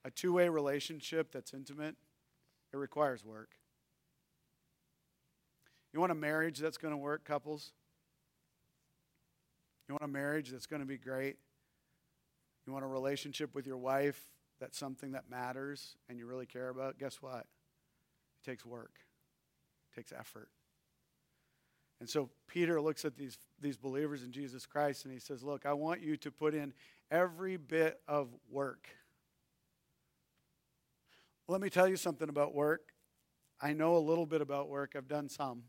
a 0.03 0.11
two 0.11 0.33
way 0.33 0.49
relationship 0.49 1.31
that's 1.31 1.53
intimate, 1.53 1.95
it 2.73 2.77
requires 2.77 3.23
work. 3.23 3.49
You 5.93 5.99
want 5.99 6.11
a 6.11 6.15
marriage 6.15 6.59
that's 6.59 6.77
going 6.77 6.91
to 6.91 6.97
work, 6.97 7.23
couples? 7.23 7.71
You 9.87 9.93
want 9.93 10.03
a 10.03 10.13
marriage 10.13 10.51
that's 10.51 10.65
going 10.65 10.81
to 10.81 10.85
be 10.85 10.97
great? 10.97 11.37
You 12.65 12.73
want 12.73 12.83
a 12.83 12.87
relationship 12.87 13.55
with 13.55 13.65
your 13.65 13.77
wife 13.77 14.21
that's 14.59 14.77
something 14.77 15.13
that 15.13 15.29
matters 15.29 15.95
and 16.09 16.19
you 16.19 16.25
really 16.25 16.45
care 16.45 16.69
about? 16.69 16.99
Guess 16.99 17.21
what? 17.21 17.45
It 18.43 18.45
takes 18.45 18.65
work, 18.65 18.99
it 19.91 19.95
takes 19.95 20.11
effort. 20.11 20.49
And 21.99 22.09
so 22.09 22.29
Peter 22.47 22.79
looks 22.79 23.05
at 23.05 23.15
these, 23.15 23.37
these 23.59 23.77
believers 23.77 24.23
in 24.23 24.31
Jesus 24.31 24.65
Christ 24.65 25.05
and 25.05 25.13
he 25.13 25.19
says, 25.19 25.43
Look, 25.43 25.65
I 25.65 25.73
want 25.73 26.01
you 26.01 26.15
to 26.17 26.31
put 26.31 26.53
in 26.53 26.73
every 27.09 27.57
bit 27.57 27.99
of 28.07 28.29
work. 28.49 28.87
Let 31.47 31.61
me 31.61 31.69
tell 31.69 31.87
you 31.87 31.95
something 31.95 32.29
about 32.29 32.53
work. 32.53 32.93
I 33.61 33.73
know 33.73 33.95
a 33.95 33.99
little 33.99 34.25
bit 34.25 34.41
about 34.41 34.69
work, 34.69 34.93
I've 34.95 35.07
done 35.07 35.29
some. 35.29 35.63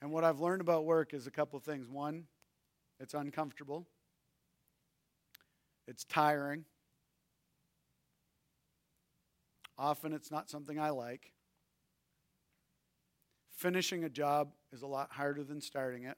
And 0.00 0.12
what 0.12 0.24
I've 0.24 0.40
learned 0.40 0.60
about 0.60 0.84
work 0.84 1.12
is 1.12 1.26
a 1.26 1.30
couple 1.30 1.56
of 1.56 1.64
things. 1.64 1.88
One, 1.88 2.24
it's 3.00 3.14
uncomfortable, 3.14 3.86
it's 5.86 6.04
tiring. 6.04 6.64
Often 9.76 10.12
it's 10.12 10.32
not 10.32 10.50
something 10.50 10.80
I 10.80 10.90
like. 10.90 11.32
Finishing 13.58 14.04
a 14.04 14.08
job 14.08 14.52
is 14.72 14.82
a 14.82 14.86
lot 14.86 15.10
harder 15.10 15.42
than 15.42 15.60
starting 15.60 16.04
it. 16.04 16.16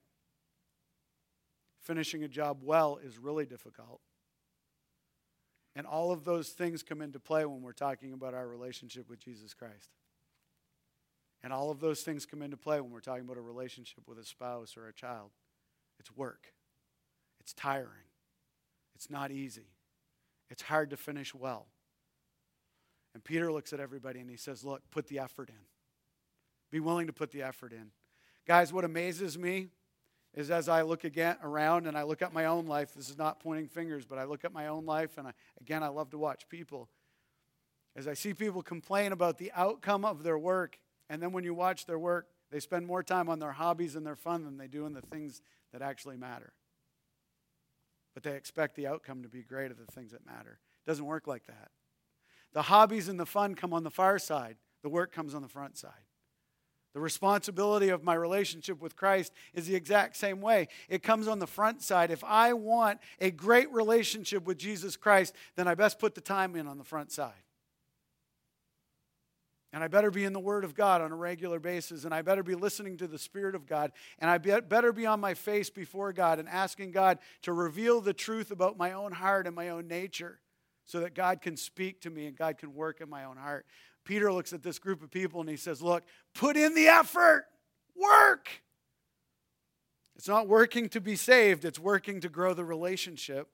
Finishing 1.81 2.23
a 2.23 2.29
job 2.29 2.59
well 2.63 3.01
is 3.03 3.17
really 3.17 3.47
difficult. 3.47 4.03
And 5.75 5.87
all 5.87 6.13
of 6.13 6.25
those 6.25 6.51
things 6.51 6.83
come 6.83 7.01
into 7.01 7.19
play 7.19 7.47
when 7.47 7.63
we're 7.63 7.73
talking 7.73 8.13
about 8.13 8.35
our 8.35 8.47
relationship 8.47 9.09
with 9.09 9.21
Jesus 9.21 9.55
Christ. 9.55 9.89
And 11.43 11.51
all 11.51 11.71
of 11.71 11.81
those 11.81 12.03
things 12.03 12.27
come 12.27 12.43
into 12.43 12.59
play 12.59 12.79
when 12.79 12.91
we're 12.91 13.01
talking 13.01 13.25
about 13.25 13.39
a 13.39 13.43
relationship 13.43 14.07
with 14.07 14.19
a 14.19 14.25
spouse 14.25 14.77
or 14.77 14.89
a 14.89 14.93
child. 14.93 15.31
It's 15.99 16.15
work, 16.15 16.53
it's 17.41 17.55
tiring, 17.55 18.11
it's 18.95 19.09
not 19.09 19.31
easy, 19.31 19.71
it's 20.51 20.61
hard 20.61 20.91
to 20.91 20.99
finish 20.99 21.35
well. 21.35 21.69
And 23.15 23.25
Peter 23.25 23.51
looks 23.51 23.73
at 23.73 23.81
everybody 23.81 24.21
and 24.21 24.29
he 24.29 24.37
says, 24.37 24.63
Look, 24.63 24.83
put 24.91 25.07
the 25.07 25.21
effort 25.21 25.49
in. 25.49 25.70
Be 26.71 26.81
willing 26.81 27.07
to 27.07 27.13
put 27.13 27.31
the 27.31 27.43
effort 27.43 27.73
in. 27.73 27.91
Guys, 28.47 28.73
what 28.73 28.85
amazes 28.85 29.39
me 29.39 29.69
is 30.35 30.51
as 30.51 30.69
I 30.69 30.83
look 30.83 31.05
again 31.05 31.37
around 31.43 31.87
and 31.87 31.97
I 31.99 32.05
look 32.05 32.23
at 32.23 32.33
my 32.33 32.47
own 32.47 32.67
life, 32.67 32.95
this 32.95 33.09
is 33.09 33.19
not 33.19 33.41
pointing 33.41 33.67
fingers, 33.67 34.07
but 34.07 34.19
I 34.19 34.25
look 34.25 34.45
at 34.45 34.53
my 34.53 34.69
own 34.69 34.87
life 34.87 35.19
and 35.19 35.27
I, 35.27 35.33
again, 35.61 35.83
I 35.83 35.89
love 35.89 36.11
to 36.11 36.19
watch 36.19 36.49
people. 36.49 36.89
As 37.97 38.07
I 38.07 38.15
see 38.15 38.35
people 38.35 38.63
complain 38.63 39.13
about 39.13 39.39
the 39.39 39.51
outcome 39.55 40.05
of 40.05 40.23
their 40.23 40.39
work 40.39 40.79
and 41.09 41.21
then 41.21 41.33
when 41.33 41.43
you 41.43 41.55
watch 41.55 41.87
their 41.87 41.99
work, 41.99 42.29
they 42.51 42.61
spend 42.61 42.87
more 42.87 43.03
time 43.03 43.29
on 43.29 43.41
their 43.41 43.53
hobbies 43.53 43.97
and 43.97 44.07
their 44.07 44.17
fun 44.17 44.45
than 44.45 44.57
they 44.57 44.69
do 44.69 44.87
in 44.87 44.93
the 44.93 45.03
things 45.03 45.43
that 45.73 45.83
actually 45.83 46.17
matter. 46.17 46.53
But 48.15 48.23
they 48.23 48.37
expect 48.37 48.77
the 48.77 48.87
outcome 48.87 49.23
to 49.23 49.29
be 49.29 49.43
great 49.43 49.71
of 49.71 49.79
the 49.79 49.91
things 49.93 50.13
that 50.13 50.27
matter. 50.27 50.59
It 50.85 50.89
doesn't 50.89 51.05
work 51.05 51.27
like 51.27 51.47
that. 51.47 51.71
The 52.53 52.63
hobbies 52.63 53.09
and 53.09 53.19
the 53.19 53.27
fun 53.27 53.55
come 53.55 53.73
on 53.73 53.85
the 53.85 53.91
far 53.91 54.19
side, 54.19 54.57
the 54.83 54.89
work 54.89 55.13
comes 55.13 55.35
on 55.35 55.43
the 55.43 55.49
front 55.49 55.77
side. 55.77 56.10
The 56.93 57.01
responsibility 57.01 57.89
of 57.89 58.03
my 58.03 58.15
relationship 58.15 58.81
with 58.81 58.97
Christ 58.97 59.33
is 59.55 59.67
the 59.67 59.77
exact 59.77 60.17
same 60.17 60.41
way. 60.41 60.69
It 60.89 61.03
comes 61.03 61.29
on 61.29 61.39
the 61.39 61.47
front 61.47 61.83
side. 61.83 62.11
If 62.11 62.25
I 62.25 62.53
want 62.53 62.99
a 63.21 63.31
great 63.31 63.73
relationship 63.73 64.45
with 64.45 64.59
Jesus 64.59 64.97
Christ, 64.97 65.35
then 65.55 65.69
I 65.69 65.77
best 65.77 66.01
put 66.01 66.17
the 66.17 66.21
time 66.21 66.57
in 66.57 66.67
on 66.67 66.79
the 66.79 66.85
front 66.85 67.13
side. 67.13 67.33
And 69.73 69.85
I 69.85 69.89
better 69.89 70.11
be 70.11 70.25
in 70.25 70.33
the 70.33 70.41
Word 70.41 70.65
of 70.65 70.75
God 70.75 71.01
on 71.01 71.13
a 71.13 71.17
regular 71.17 71.61
basis. 71.61 72.05
And 72.05 72.13
I 72.13 72.23
better 72.23 72.43
be 72.43 72.57
listening 72.57 72.97
to 72.97 73.07
the 73.07 73.21
Spirit 73.21 73.55
of 73.55 73.67
God. 73.67 73.93
And 74.19 74.29
I 74.29 74.39
better 74.39 74.93
be 74.93 75.07
on 75.07 75.21
my 75.21 75.35
face 75.35 75.71
before 75.71 76.13
God 76.13 76.41
and 76.41 76.49
asking 76.49 76.91
God 76.91 77.19
to 77.43 77.53
reveal 77.53 78.01
the 78.01 78.13
truth 78.13 78.51
about 78.51 78.77
my 78.77 78.93
own 78.93 79.13
heart 79.13 79.47
and 79.47 79.55
my 79.55 79.69
own 79.69 79.87
nature 79.87 80.41
so 80.87 80.99
that 80.99 81.15
God 81.15 81.41
can 81.41 81.57
speak 81.57 82.01
to 82.01 82.11
me 82.11 82.27
and 82.27 82.37
God 82.37 82.59
can 82.59 82.75
work 82.75 83.01
in 83.01 83.09
my 83.09 83.23
own 83.23 83.37
heart. 83.37 83.65
Peter 84.11 84.33
looks 84.33 84.53
at 84.53 84.65
this 84.65 84.81
group 84.81 85.05
of 85.05 85.11
people 85.13 85.41
and 85.41 85.49
he 85.49 85.57
says, 85.57 85.81
Look, 85.81 86.03
put 86.35 86.57
in 86.57 86.75
the 86.75 86.89
effort, 86.89 87.45
work. 87.95 88.49
It's 90.17 90.27
not 90.27 90.49
working 90.49 90.89
to 90.89 91.01
be 91.01 91.15
saved, 91.15 91.65
it's 91.65 91.79
working 91.79 92.21
to 92.23 92.29
grow 92.29 92.53
the 92.53 92.65
relationship. 92.65 93.47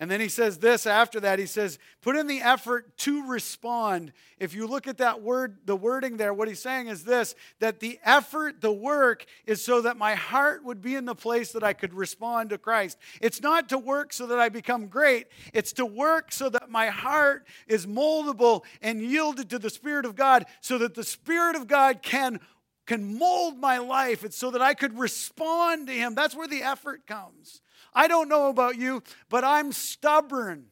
And 0.00 0.08
then 0.08 0.20
he 0.20 0.28
says 0.28 0.58
this 0.58 0.86
after 0.86 1.18
that. 1.20 1.40
He 1.40 1.46
says, 1.46 1.76
put 2.02 2.14
in 2.14 2.28
the 2.28 2.40
effort 2.40 2.96
to 2.98 3.26
respond. 3.26 4.12
If 4.38 4.54
you 4.54 4.68
look 4.68 4.86
at 4.86 4.98
that 4.98 5.22
word, 5.22 5.56
the 5.64 5.74
wording 5.74 6.18
there, 6.18 6.32
what 6.32 6.46
he's 6.46 6.62
saying 6.62 6.86
is 6.86 7.02
this 7.02 7.34
that 7.58 7.80
the 7.80 7.98
effort, 8.04 8.60
the 8.60 8.72
work, 8.72 9.26
is 9.44 9.64
so 9.64 9.80
that 9.82 9.96
my 9.96 10.14
heart 10.14 10.62
would 10.64 10.80
be 10.80 10.94
in 10.94 11.04
the 11.04 11.16
place 11.16 11.50
that 11.50 11.64
I 11.64 11.72
could 11.72 11.92
respond 11.92 12.50
to 12.50 12.58
Christ. 12.58 12.96
It's 13.20 13.42
not 13.42 13.68
to 13.70 13.78
work 13.78 14.12
so 14.12 14.26
that 14.26 14.38
I 14.38 14.48
become 14.48 14.86
great, 14.86 15.26
it's 15.52 15.72
to 15.74 15.86
work 15.86 16.30
so 16.30 16.48
that 16.48 16.70
my 16.70 16.86
heart 16.86 17.48
is 17.66 17.84
moldable 17.84 18.62
and 18.80 19.02
yielded 19.02 19.50
to 19.50 19.58
the 19.58 19.70
Spirit 19.70 20.06
of 20.06 20.14
God, 20.14 20.46
so 20.60 20.78
that 20.78 20.94
the 20.94 21.04
Spirit 21.04 21.56
of 21.56 21.66
God 21.66 22.02
can. 22.02 22.40
Can 22.86 23.18
mold 23.18 23.58
my 23.58 23.76
life. 23.76 24.24
It's 24.24 24.38
so 24.38 24.50
that 24.52 24.62
I 24.62 24.72
could 24.72 24.98
respond 24.98 25.88
to 25.88 25.92
Him. 25.92 26.14
That's 26.14 26.34
where 26.34 26.48
the 26.48 26.62
effort 26.62 27.06
comes. 27.06 27.60
I 27.94 28.08
don't 28.08 28.28
know 28.28 28.48
about 28.48 28.76
you, 28.76 29.02
but 29.28 29.44
I'm 29.44 29.72
stubborn. 29.72 30.66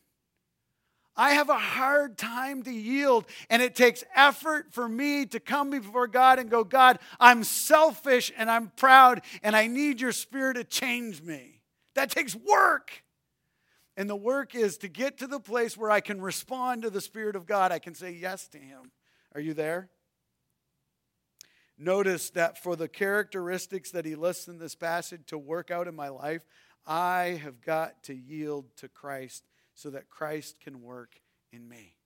I 1.17 1.31
have 1.33 1.49
a 1.49 1.59
hard 1.59 2.19
time 2.19 2.63
to 2.65 2.71
yield, 2.71 3.25
and 3.49 3.63
it 3.63 3.75
takes 3.75 4.05
effort 4.15 4.67
for 4.73 4.87
me 4.87 5.25
to 5.27 5.41
come 5.41 5.71
before 5.71 6.07
God 6.07 6.39
and 6.39 6.51
go, 6.51 6.63
God, 6.63 6.99
I'm 7.19 7.43
selfish 7.43 8.31
and 8.37 8.51
I'm 8.51 8.71
proud, 8.77 9.23
and 9.43 9.57
I 9.57 9.67
need 9.67 10.01
your 10.01 10.13
spirit 10.13 10.55
to 10.55 10.65
change 10.65 11.23
me. 11.23 11.63
That 11.95 12.11
takes 12.11 12.35
work. 12.35 13.03
And 13.97 14.11
the 14.11 14.17
work 14.17 14.55
is 14.55 14.77
to 14.79 14.89
get 14.89 15.19
to 15.19 15.27
the 15.27 15.41
place 15.41 15.75
where 15.75 15.91
I 15.91 16.01
can 16.01 16.21
respond 16.21 16.83
to 16.83 16.91
the 16.91 17.01
Spirit 17.01 17.35
of 17.35 17.47
God. 17.47 17.73
I 17.73 17.79
can 17.79 17.95
say 17.95 18.13
yes 18.13 18.47
to 18.49 18.59
Him. 18.59 18.91
Are 19.35 19.41
you 19.41 19.55
there? 19.55 19.89
Notice 21.79 22.31
that 22.31 22.63
for 22.63 22.75
the 22.75 22.89
characteristics 22.89 23.91
that 23.91 24.07
he 24.07 24.15
lists 24.15 24.49
in 24.49 24.59
this 24.59 24.75
passage 24.75 25.23
to 25.27 25.37
work 25.37 25.71
out 25.71 25.87
in 25.87 25.95
my 25.95 26.09
life, 26.09 26.43
I 26.87 27.41
have 27.43 27.61
got 27.61 28.05
to 28.05 28.15
yield 28.15 28.65
to 28.77 28.89
Christ 28.89 29.45
so 29.75 29.91
that 29.91 30.09
Christ 30.09 30.61
can 30.61 30.83
work 30.83 31.21
in 31.53 31.69
me. 31.69 31.97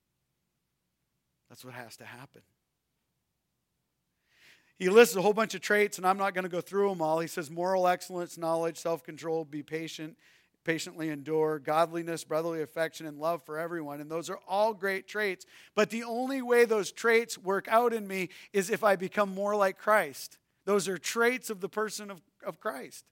That's 1.48 1.64
what 1.64 1.74
has 1.74 1.96
to 1.98 2.04
happen. 2.04 2.42
He 4.78 4.88
lists 4.88 5.14
a 5.14 5.20
whole 5.20 5.34
bunch 5.34 5.54
of 5.54 5.60
traits, 5.60 5.98
and 5.98 6.06
I'm 6.06 6.16
not 6.16 6.32
going 6.32 6.44
to 6.44 6.48
go 6.48 6.62
through 6.62 6.88
them 6.88 7.02
all. 7.02 7.20
He 7.20 7.26
says 7.26 7.50
moral 7.50 7.86
excellence, 7.86 8.38
knowledge, 8.38 8.78
self 8.78 9.02
control, 9.02 9.44
be 9.44 9.62
patient, 9.62 10.16
patiently 10.64 11.10
endure, 11.10 11.58
godliness, 11.58 12.24
brotherly 12.24 12.62
affection, 12.62 13.04
and 13.04 13.18
love 13.18 13.42
for 13.42 13.58
everyone. 13.58 14.00
And 14.00 14.10
those 14.10 14.30
are 14.30 14.38
all 14.48 14.72
great 14.72 15.06
traits. 15.06 15.44
But 15.74 15.90
the 15.90 16.04
only 16.04 16.40
way 16.40 16.64
those 16.64 16.92
traits 16.92 17.36
work 17.36 17.68
out 17.68 17.92
in 17.92 18.08
me 18.08 18.30
is 18.54 18.70
if 18.70 18.82
I 18.82 18.96
become 18.96 19.34
more 19.34 19.54
like 19.54 19.76
Christ. 19.76 20.38
Those 20.64 20.88
are 20.88 20.96
traits 20.96 21.50
of 21.50 21.60
the 21.60 21.68
person 21.68 22.10
of, 22.10 22.22
of 22.42 22.58
Christ. 22.58 23.04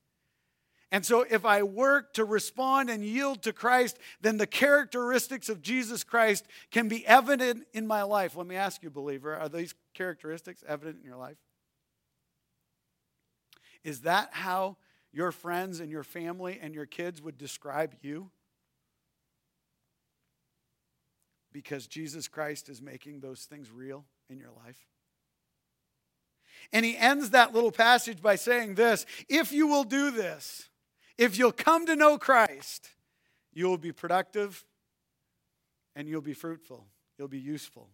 And 0.91 1.05
so, 1.05 1.27
if 1.29 1.45
I 1.45 1.63
work 1.63 2.15
to 2.15 2.25
respond 2.25 2.89
and 2.89 3.05
yield 3.05 3.43
to 3.43 3.53
Christ, 3.53 3.99
then 4.23 4.39
the 4.39 4.47
characteristics 4.47 5.51
of 5.51 5.61
Jesus 5.61 6.03
Christ 6.03 6.47
can 6.71 6.89
be 6.89 7.07
evident 7.07 7.67
in 7.75 7.87
my 7.87 8.03
life. 8.03 8.37
Let 8.37 8.47
me 8.47 8.57
ask 8.57 8.83
you, 8.83 8.89
believer, 8.89 9.37
are 9.37 9.51
these 9.51 9.75
characteristics 9.93 10.65
evident 10.67 10.99
in 11.01 11.05
your 11.05 11.19
life? 11.19 11.37
Is 13.85 14.03
that 14.03 14.31
how 14.33 14.79
your 15.13 15.31
friends 15.31 15.81
and 15.81 15.91
your 15.91 16.03
family 16.03 16.59
and 16.61 16.75
your 16.75 16.87
kids 16.87 17.21
would 17.21 17.37
describe 17.37 17.95
you? 18.01 18.31
Because 21.53 21.87
Jesus 21.87 22.29
Christ 22.29 22.71
is 22.71 22.81
making 22.81 23.21
those 23.21 23.43
things 23.43 23.71
real 23.71 24.07
in 24.31 24.39
your 24.39 24.53
life. 24.65 24.87
And 26.73 26.85
he 26.85 26.97
ends 26.97 27.31
that 27.31 27.55
little 27.55 27.71
passage 27.71 28.23
by 28.23 28.37
saying 28.37 28.75
this 28.75 29.07
If 29.29 29.53
you 29.53 29.67
will 29.67 29.85
do 29.85 30.11
this, 30.11 30.68
if 31.19 31.37
you'll 31.37 31.53
come 31.53 31.85
to 31.87 31.97
know 31.97 32.17
Christ, 32.17 32.91
you 33.53 33.67
will 33.67 33.77
be 33.77 33.93
productive 33.93 34.65
and 35.97 36.09
you'll 36.09 36.23
be 36.23 36.33
fruitful. 36.33 36.87
You'll 37.19 37.29
be 37.29 37.41
useful. 37.41 37.89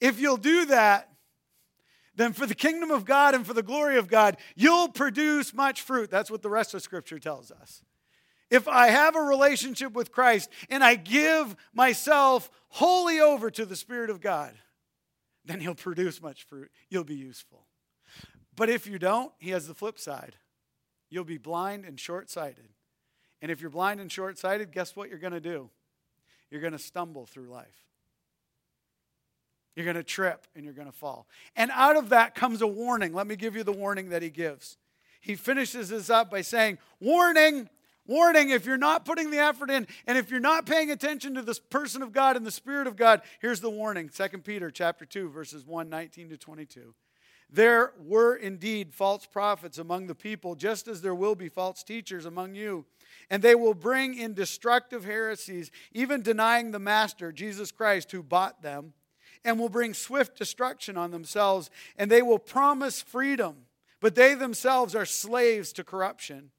If 0.00 0.20
you'll 0.20 0.36
do 0.36 0.66
that, 0.66 1.08
then 2.14 2.32
for 2.32 2.46
the 2.46 2.54
kingdom 2.54 2.90
of 2.90 3.04
God 3.04 3.34
and 3.34 3.46
for 3.46 3.54
the 3.54 3.62
glory 3.62 3.98
of 3.98 4.08
God, 4.08 4.36
you'll 4.54 4.88
produce 4.88 5.52
much 5.52 5.82
fruit. 5.82 6.10
That's 6.10 6.30
what 6.30 6.42
the 6.42 6.50
rest 6.50 6.74
of 6.74 6.82
Scripture 6.82 7.18
tells 7.18 7.50
us. 7.50 7.82
If 8.50 8.66
I 8.66 8.88
have 8.88 9.16
a 9.16 9.20
relationship 9.20 9.92
with 9.92 10.12
Christ 10.12 10.50
and 10.68 10.82
I 10.82 10.96
give 10.96 11.56
myself 11.72 12.50
wholly 12.68 13.20
over 13.20 13.50
to 13.50 13.64
the 13.64 13.76
Spirit 13.76 14.10
of 14.10 14.20
God, 14.20 14.54
then 15.44 15.60
He'll 15.60 15.74
produce 15.74 16.20
much 16.20 16.44
fruit. 16.44 16.70
You'll 16.88 17.04
be 17.04 17.14
useful. 17.14 17.66
But 18.56 18.68
if 18.68 18.86
you 18.86 18.98
don't, 18.98 19.32
He 19.38 19.50
has 19.50 19.66
the 19.66 19.74
flip 19.74 19.98
side. 19.98 20.36
You'll 21.10 21.24
be 21.24 21.38
blind 21.38 21.84
and 21.84 21.98
short 21.98 22.30
sighted. 22.30 22.68
And 23.42 23.50
if 23.50 23.60
you're 23.60 23.70
blind 23.70 24.00
and 24.00 24.10
short 24.10 24.38
sighted, 24.38 24.72
guess 24.72 24.94
what 24.94 25.08
you're 25.08 25.18
going 25.18 25.32
to 25.32 25.40
do? 25.40 25.70
You're 26.50 26.60
going 26.60 26.72
to 26.72 26.78
stumble 26.78 27.26
through 27.26 27.48
life. 27.48 27.86
You're 29.74 29.84
going 29.84 29.96
to 29.96 30.02
trip 30.02 30.46
and 30.54 30.64
you're 30.64 30.74
going 30.74 30.90
to 30.90 30.96
fall. 30.96 31.26
And 31.56 31.70
out 31.72 31.96
of 31.96 32.10
that 32.10 32.34
comes 32.34 32.60
a 32.60 32.66
warning. 32.66 33.12
Let 33.12 33.26
me 33.26 33.36
give 33.36 33.56
you 33.56 33.64
the 33.64 33.72
warning 33.72 34.10
that 34.10 34.22
he 34.22 34.30
gives. 34.30 34.76
He 35.20 35.36
finishes 35.36 35.90
this 35.90 36.10
up 36.10 36.30
by 36.30 36.40
saying, 36.40 36.78
Warning, 37.00 37.68
warning, 38.06 38.50
if 38.50 38.66
you're 38.66 38.76
not 38.76 39.04
putting 39.04 39.30
the 39.30 39.38
effort 39.38 39.70
in 39.70 39.86
and 40.06 40.18
if 40.18 40.30
you're 40.30 40.40
not 40.40 40.66
paying 40.66 40.90
attention 40.90 41.34
to 41.34 41.42
this 41.42 41.58
person 41.58 42.02
of 42.02 42.12
God 42.12 42.36
and 42.36 42.44
the 42.44 42.50
Spirit 42.50 42.86
of 42.86 42.96
God, 42.96 43.22
here's 43.40 43.60
the 43.60 43.70
warning 43.70 44.10
2 44.10 44.38
Peter 44.38 44.70
chapter 44.70 45.04
2, 45.04 45.30
verses 45.30 45.64
1, 45.64 45.88
19 45.88 46.30
to 46.30 46.36
22. 46.36 46.94
There 47.52 47.92
were 47.98 48.36
indeed 48.36 48.94
false 48.94 49.26
prophets 49.26 49.78
among 49.78 50.06
the 50.06 50.14
people, 50.14 50.54
just 50.54 50.86
as 50.86 51.02
there 51.02 51.14
will 51.14 51.34
be 51.34 51.48
false 51.48 51.82
teachers 51.82 52.24
among 52.24 52.54
you. 52.54 52.84
And 53.28 53.42
they 53.42 53.54
will 53.54 53.74
bring 53.74 54.16
in 54.16 54.34
destructive 54.34 55.04
heresies, 55.04 55.70
even 55.92 56.22
denying 56.22 56.70
the 56.70 56.78
Master, 56.78 57.32
Jesus 57.32 57.72
Christ, 57.72 58.12
who 58.12 58.22
bought 58.22 58.62
them 58.62 58.92
and 59.44 59.58
will 59.58 59.68
bring 59.68 59.94
swift 59.94 60.36
destruction 60.36 60.96
on 60.96 61.10
themselves, 61.10 61.70
and 61.96 62.10
they 62.10 62.22
will 62.22 62.38
promise 62.38 63.00
freedom, 63.00 63.56
but 64.00 64.14
they 64.14 64.34
themselves 64.34 64.94
are 64.94 65.06
slaves 65.06 65.72
to 65.72 65.84
corruption. 65.84 66.50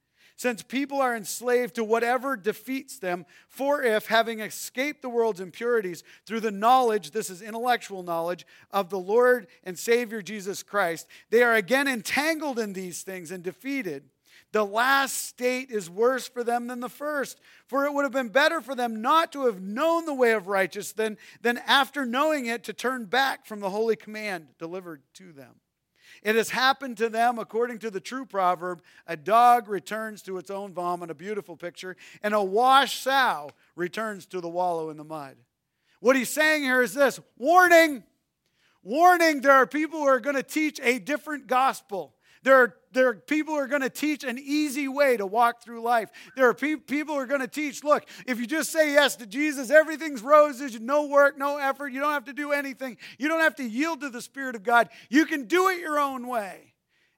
Since 0.41 0.63
people 0.63 0.99
are 0.99 1.15
enslaved 1.15 1.75
to 1.75 1.83
whatever 1.83 2.35
defeats 2.35 2.97
them, 2.97 3.27
for 3.47 3.83
if, 3.83 4.07
having 4.07 4.39
escaped 4.39 5.03
the 5.03 5.07
world's 5.07 5.39
impurities 5.39 6.03
through 6.25 6.39
the 6.39 6.49
knowledge, 6.49 7.11
this 7.11 7.29
is 7.29 7.43
intellectual 7.43 8.01
knowledge, 8.01 8.47
of 8.71 8.89
the 8.89 8.97
Lord 8.97 9.45
and 9.63 9.77
Savior 9.77 10.23
Jesus 10.23 10.63
Christ, 10.63 11.05
they 11.29 11.43
are 11.43 11.53
again 11.53 11.87
entangled 11.87 12.57
in 12.57 12.73
these 12.73 13.03
things 13.03 13.29
and 13.29 13.43
defeated. 13.43 14.09
The 14.51 14.65
last 14.65 15.27
state 15.27 15.69
is 15.69 15.91
worse 15.91 16.27
for 16.27 16.43
them 16.43 16.65
than 16.65 16.79
the 16.79 16.89
first. 16.89 17.39
For 17.67 17.85
it 17.85 17.93
would 17.93 18.01
have 18.01 18.11
been 18.11 18.29
better 18.29 18.61
for 18.61 18.73
them 18.73 18.99
not 18.99 19.31
to 19.33 19.45
have 19.45 19.61
known 19.61 20.05
the 20.05 20.13
way 20.15 20.31
of 20.31 20.47
righteousness 20.47 20.93
than, 20.93 21.17
than 21.43 21.59
after 21.67 22.03
knowing 22.03 22.47
it 22.47 22.63
to 22.63 22.73
turn 22.73 23.05
back 23.05 23.45
from 23.45 23.59
the 23.59 23.69
holy 23.69 23.95
command 23.95 24.47
delivered 24.57 25.03
to 25.13 25.33
them. 25.33 25.59
It 26.21 26.35
has 26.35 26.49
happened 26.51 26.97
to 26.97 27.09
them 27.09 27.39
according 27.39 27.79
to 27.79 27.89
the 27.89 27.99
true 27.99 28.25
proverb 28.25 28.81
a 29.07 29.17
dog 29.17 29.67
returns 29.67 30.21
to 30.23 30.37
its 30.37 30.51
own 30.51 30.73
vomit, 30.73 31.09
a 31.09 31.15
beautiful 31.15 31.57
picture, 31.57 31.95
and 32.21 32.33
a 32.33 32.43
washed 32.43 33.01
sow 33.01 33.51
returns 33.75 34.25
to 34.27 34.39
the 34.39 34.49
wallow 34.49 34.89
in 34.89 34.97
the 34.97 35.03
mud. 35.03 35.35
What 35.99 36.15
he's 36.15 36.29
saying 36.29 36.63
here 36.63 36.81
is 36.81 36.93
this 36.93 37.19
warning, 37.37 38.03
warning, 38.83 39.41
there 39.41 39.53
are 39.53 39.67
people 39.67 39.99
who 39.99 40.07
are 40.07 40.19
going 40.19 40.35
to 40.35 40.43
teach 40.43 40.79
a 40.83 40.99
different 40.99 41.47
gospel. 41.47 42.15
There 42.43 42.55
are, 42.55 42.75
there 42.91 43.09
are 43.09 43.13
people 43.13 43.53
who 43.53 43.59
are 43.59 43.67
going 43.67 43.81
to 43.81 43.89
teach 43.89 44.23
an 44.23 44.39
easy 44.39 44.87
way 44.87 45.15
to 45.17 45.25
walk 45.25 45.63
through 45.63 45.81
life. 45.81 46.09
There 46.35 46.49
are 46.49 46.53
pe- 46.53 46.75
people 46.75 47.15
who 47.15 47.21
are 47.21 47.27
going 47.27 47.41
to 47.41 47.47
teach 47.47 47.83
look, 47.83 48.07
if 48.25 48.39
you 48.39 48.47
just 48.47 48.71
say 48.71 48.93
yes 48.93 49.15
to 49.17 49.27
Jesus, 49.27 49.69
everything's 49.69 50.21
roses, 50.21 50.79
no 50.79 51.05
work, 51.07 51.37
no 51.37 51.57
effort. 51.57 51.89
You 51.89 51.99
don't 51.99 52.13
have 52.13 52.25
to 52.25 52.33
do 52.33 52.51
anything. 52.51 52.97
You 53.19 53.27
don't 53.27 53.41
have 53.41 53.55
to 53.55 53.63
yield 53.63 54.01
to 54.01 54.09
the 54.09 54.21
Spirit 54.21 54.55
of 54.55 54.63
God. 54.63 54.89
You 55.09 55.25
can 55.25 55.45
do 55.45 55.69
it 55.69 55.79
your 55.79 55.99
own 55.99 56.27
way. 56.27 56.73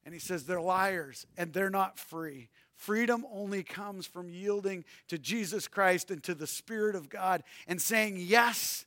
And 0.05 0.13
he 0.13 0.19
says 0.19 0.43
they're 0.43 0.61
liars 0.61 1.25
and 1.37 1.53
they're 1.53 1.69
not 1.69 1.97
free. 1.97 2.49
Freedom 2.75 3.25
only 3.31 3.63
comes 3.63 4.05
from 4.05 4.29
yielding 4.29 4.83
to 5.07 5.17
Jesus 5.17 5.69
Christ 5.69 6.11
and 6.11 6.21
to 6.23 6.35
the 6.35 6.47
Spirit 6.47 6.95
of 6.95 7.07
God 7.07 7.43
and 7.65 7.81
saying 7.81 8.17
yes 8.17 8.85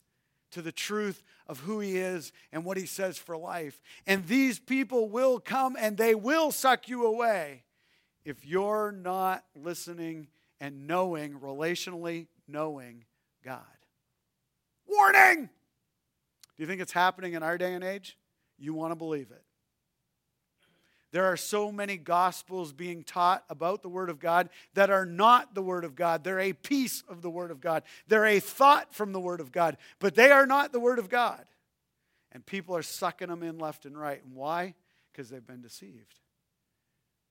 to 0.51 0.61
the 0.61 0.71
truth 0.71 1.23
of 1.47 1.59
who 1.61 1.79
he 1.79 1.97
is 1.97 2.31
and 2.51 2.63
what 2.63 2.77
he 2.77 2.85
says 2.85 3.17
for 3.17 3.37
life. 3.37 3.81
And 4.05 4.27
these 4.27 4.59
people 4.59 5.09
will 5.09 5.39
come 5.39 5.75
and 5.79 5.97
they 5.97 6.15
will 6.15 6.51
suck 6.51 6.87
you 6.87 7.05
away 7.05 7.63
if 8.25 8.45
you're 8.45 8.91
not 8.91 9.43
listening 9.55 10.27
and 10.59 10.87
knowing, 10.87 11.39
relationally 11.39 12.27
knowing 12.47 13.05
God. 13.43 13.61
Warning! 14.87 15.49
Do 16.55 16.63
you 16.63 16.67
think 16.67 16.81
it's 16.81 16.91
happening 16.91 17.33
in 17.33 17.43
our 17.43 17.57
day 17.57 17.73
and 17.73 17.83
age? 17.83 18.17
You 18.57 18.73
want 18.73 18.91
to 18.91 18.95
believe 18.95 19.31
it. 19.31 19.43
There 21.11 21.25
are 21.25 21.37
so 21.37 21.71
many 21.71 21.97
gospels 21.97 22.73
being 22.73 23.03
taught 23.03 23.43
about 23.49 23.81
the 23.81 23.89
Word 23.89 24.09
of 24.09 24.19
God 24.19 24.49
that 24.73 24.89
are 24.89 25.05
not 25.05 25.55
the 25.55 25.61
Word 25.61 25.85
of 25.85 25.95
God. 25.95 26.23
They're 26.23 26.39
a 26.39 26.53
piece 26.53 27.03
of 27.07 27.21
the 27.21 27.29
Word 27.29 27.51
of 27.51 27.61
God, 27.61 27.83
they're 28.07 28.25
a 28.25 28.39
thought 28.39 28.93
from 28.93 29.13
the 29.13 29.19
Word 29.19 29.39
of 29.39 29.51
God, 29.51 29.77
but 29.99 30.15
they 30.15 30.31
are 30.31 30.45
not 30.45 30.71
the 30.71 30.79
Word 30.79 30.99
of 30.99 31.09
God. 31.09 31.45
And 32.31 32.45
people 32.45 32.75
are 32.75 32.83
sucking 32.83 33.29
them 33.29 33.41
in 33.41 33.57
left 33.57 33.85
and 33.85 33.97
right. 33.97 34.21
And 34.23 34.35
why? 34.35 34.75
Because 35.11 35.29
they've 35.29 35.45
been 35.45 35.61
deceived. 35.61 36.19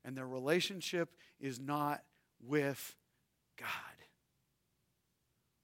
And 0.05 0.17
their 0.17 0.27
relationship 0.27 1.11
is 1.39 1.61
not 1.61 2.03
with 2.43 2.97
God. 3.59 3.69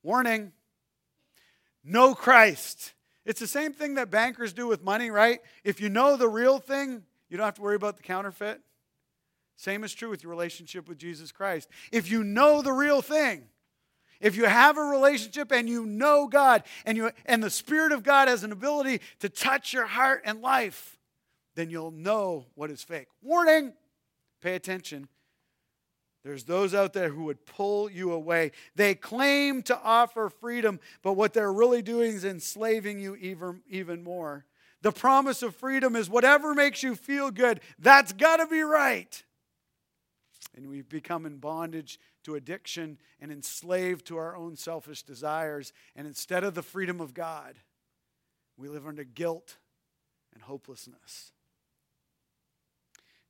Warning 0.02 0.52
know 1.84 2.14
Christ. 2.14 2.92
It's 3.24 3.40
the 3.40 3.46
same 3.46 3.72
thing 3.72 3.94
that 3.94 4.10
bankers 4.10 4.52
do 4.52 4.66
with 4.66 4.82
money, 4.82 5.10
right? 5.10 5.40
If 5.64 5.80
you 5.80 5.88
know 5.88 6.16
the 6.16 6.28
real 6.28 6.58
thing, 6.58 7.02
you 7.32 7.38
don't 7.38 7.46
have 7.46 7.54
to 7.54 7.62
worry 7.62 7.76
about 7.76 7.96
the 7.96 8.02
counterfeit. 8.02 8.60
Same 9.56 9.84
is 9.84 9.94
true 9.94 10.10
with 10.10 10.22
your 10.22 10.28
relationship 10.28 10.86
with 10.86 10.98
Jesus 10.98 11.32
Christ. 11.32 11.66
If 11.90 12.10
you 12.10 12.22
know 12.22 12.60
the 12.60 12.74
real 12.74 13.00
thing, 13.00 13.44
if 14.20 14.36
you 14.36 14.44
have 14.44 14.76
a 14.76 14.82
relationship 14.82 15.50
and 15.50 15.66
you 15.66 15.86
know 15.86 16.26
God 16.26 16.62
and 16.84 16.94
you 16.94 17.10
and 17.24 17.42
the 17.42 17.48
spirit 17.48 17.90
of 17.90 18.02
God 18.02 18.28
has 18.28 18.44
an 18.44 18.52
ability 18.52 19.00
to 19.20 19.30
touch 19.30 19.72
your 19.72 19.86
heart 19.86 20.20
and 20.26 20.42
life, 20.42 20.98
then 21.54 21.70
you'll 21.70 21.90
know 21.90 22.44
what 22.54 22.70
is 22.70 22.82
fake. 22.82 23.08
Warning, 23.22 23.72
pay 24.42 24.54
attention. 24.54 25.08
There's 26.24 26.44
those 26.44 26.74
out 26.74 26.92
there 26.92 27.08
who 27.08 27.24
would 27.24 27.46
pull 27.46 27.90
you 27.90 28.12
away. 28.12 28.52
They 28.76 28.94
claim 28.94 29.62
to 29.62 29.80
offer 29.82 30.28
freedom, 30.28 30.80
but 31.02 31.14
what 31.14 31.32
they're 31.32 31.50
really 31.50 31.80
doing 31.80 32.12
is 32.12 32.26
enslaving 32.26 33.00
you 33.00 33.16
even, 33.16 33.62
even 33.70 34.04
more. 34.04 34.44
The 34.82 34.92
promise 34.92 35.42
of 35.42 35.56
freedom 35.56 35.96
is 35.96 36.10
whatever 36.10 36.54
makes 36.54 36.82
you 36.82 36.94
feel 36.94 37.30
good, 37.30 37.60
that's 37.78 38.12
got 38.12 38.36
to 38.36 38.46
be 38.46 38.62
right. 38.62 39.22
And 40.54 40.68
we've 40.68 40.88
become 40.88 41.24
in 41.24 41.38
bondage 41.38 41.98
to 42.24 42.34
addiction 42.34 42.98
and 43.20 43.32
enslaved 43.32 44.06
to 44.06 44.18
our 44.18 44.36
own 44.36 44.56
selfish 44.56 45.02
desires. 45.02 45.72
And 45.96 46.06
instead 46.06 46.44
of 46.44 46.54
the 46.54 46.62
freedom 46.62 47.00
of 47.00 47.14
God, 47.14 47.54
we 48.56 48.68
live 48.68 48.86
under 48.86 49.04
guilt 49.04 49.56
and 50.34 50.42
hopelessness. 50.42 51.32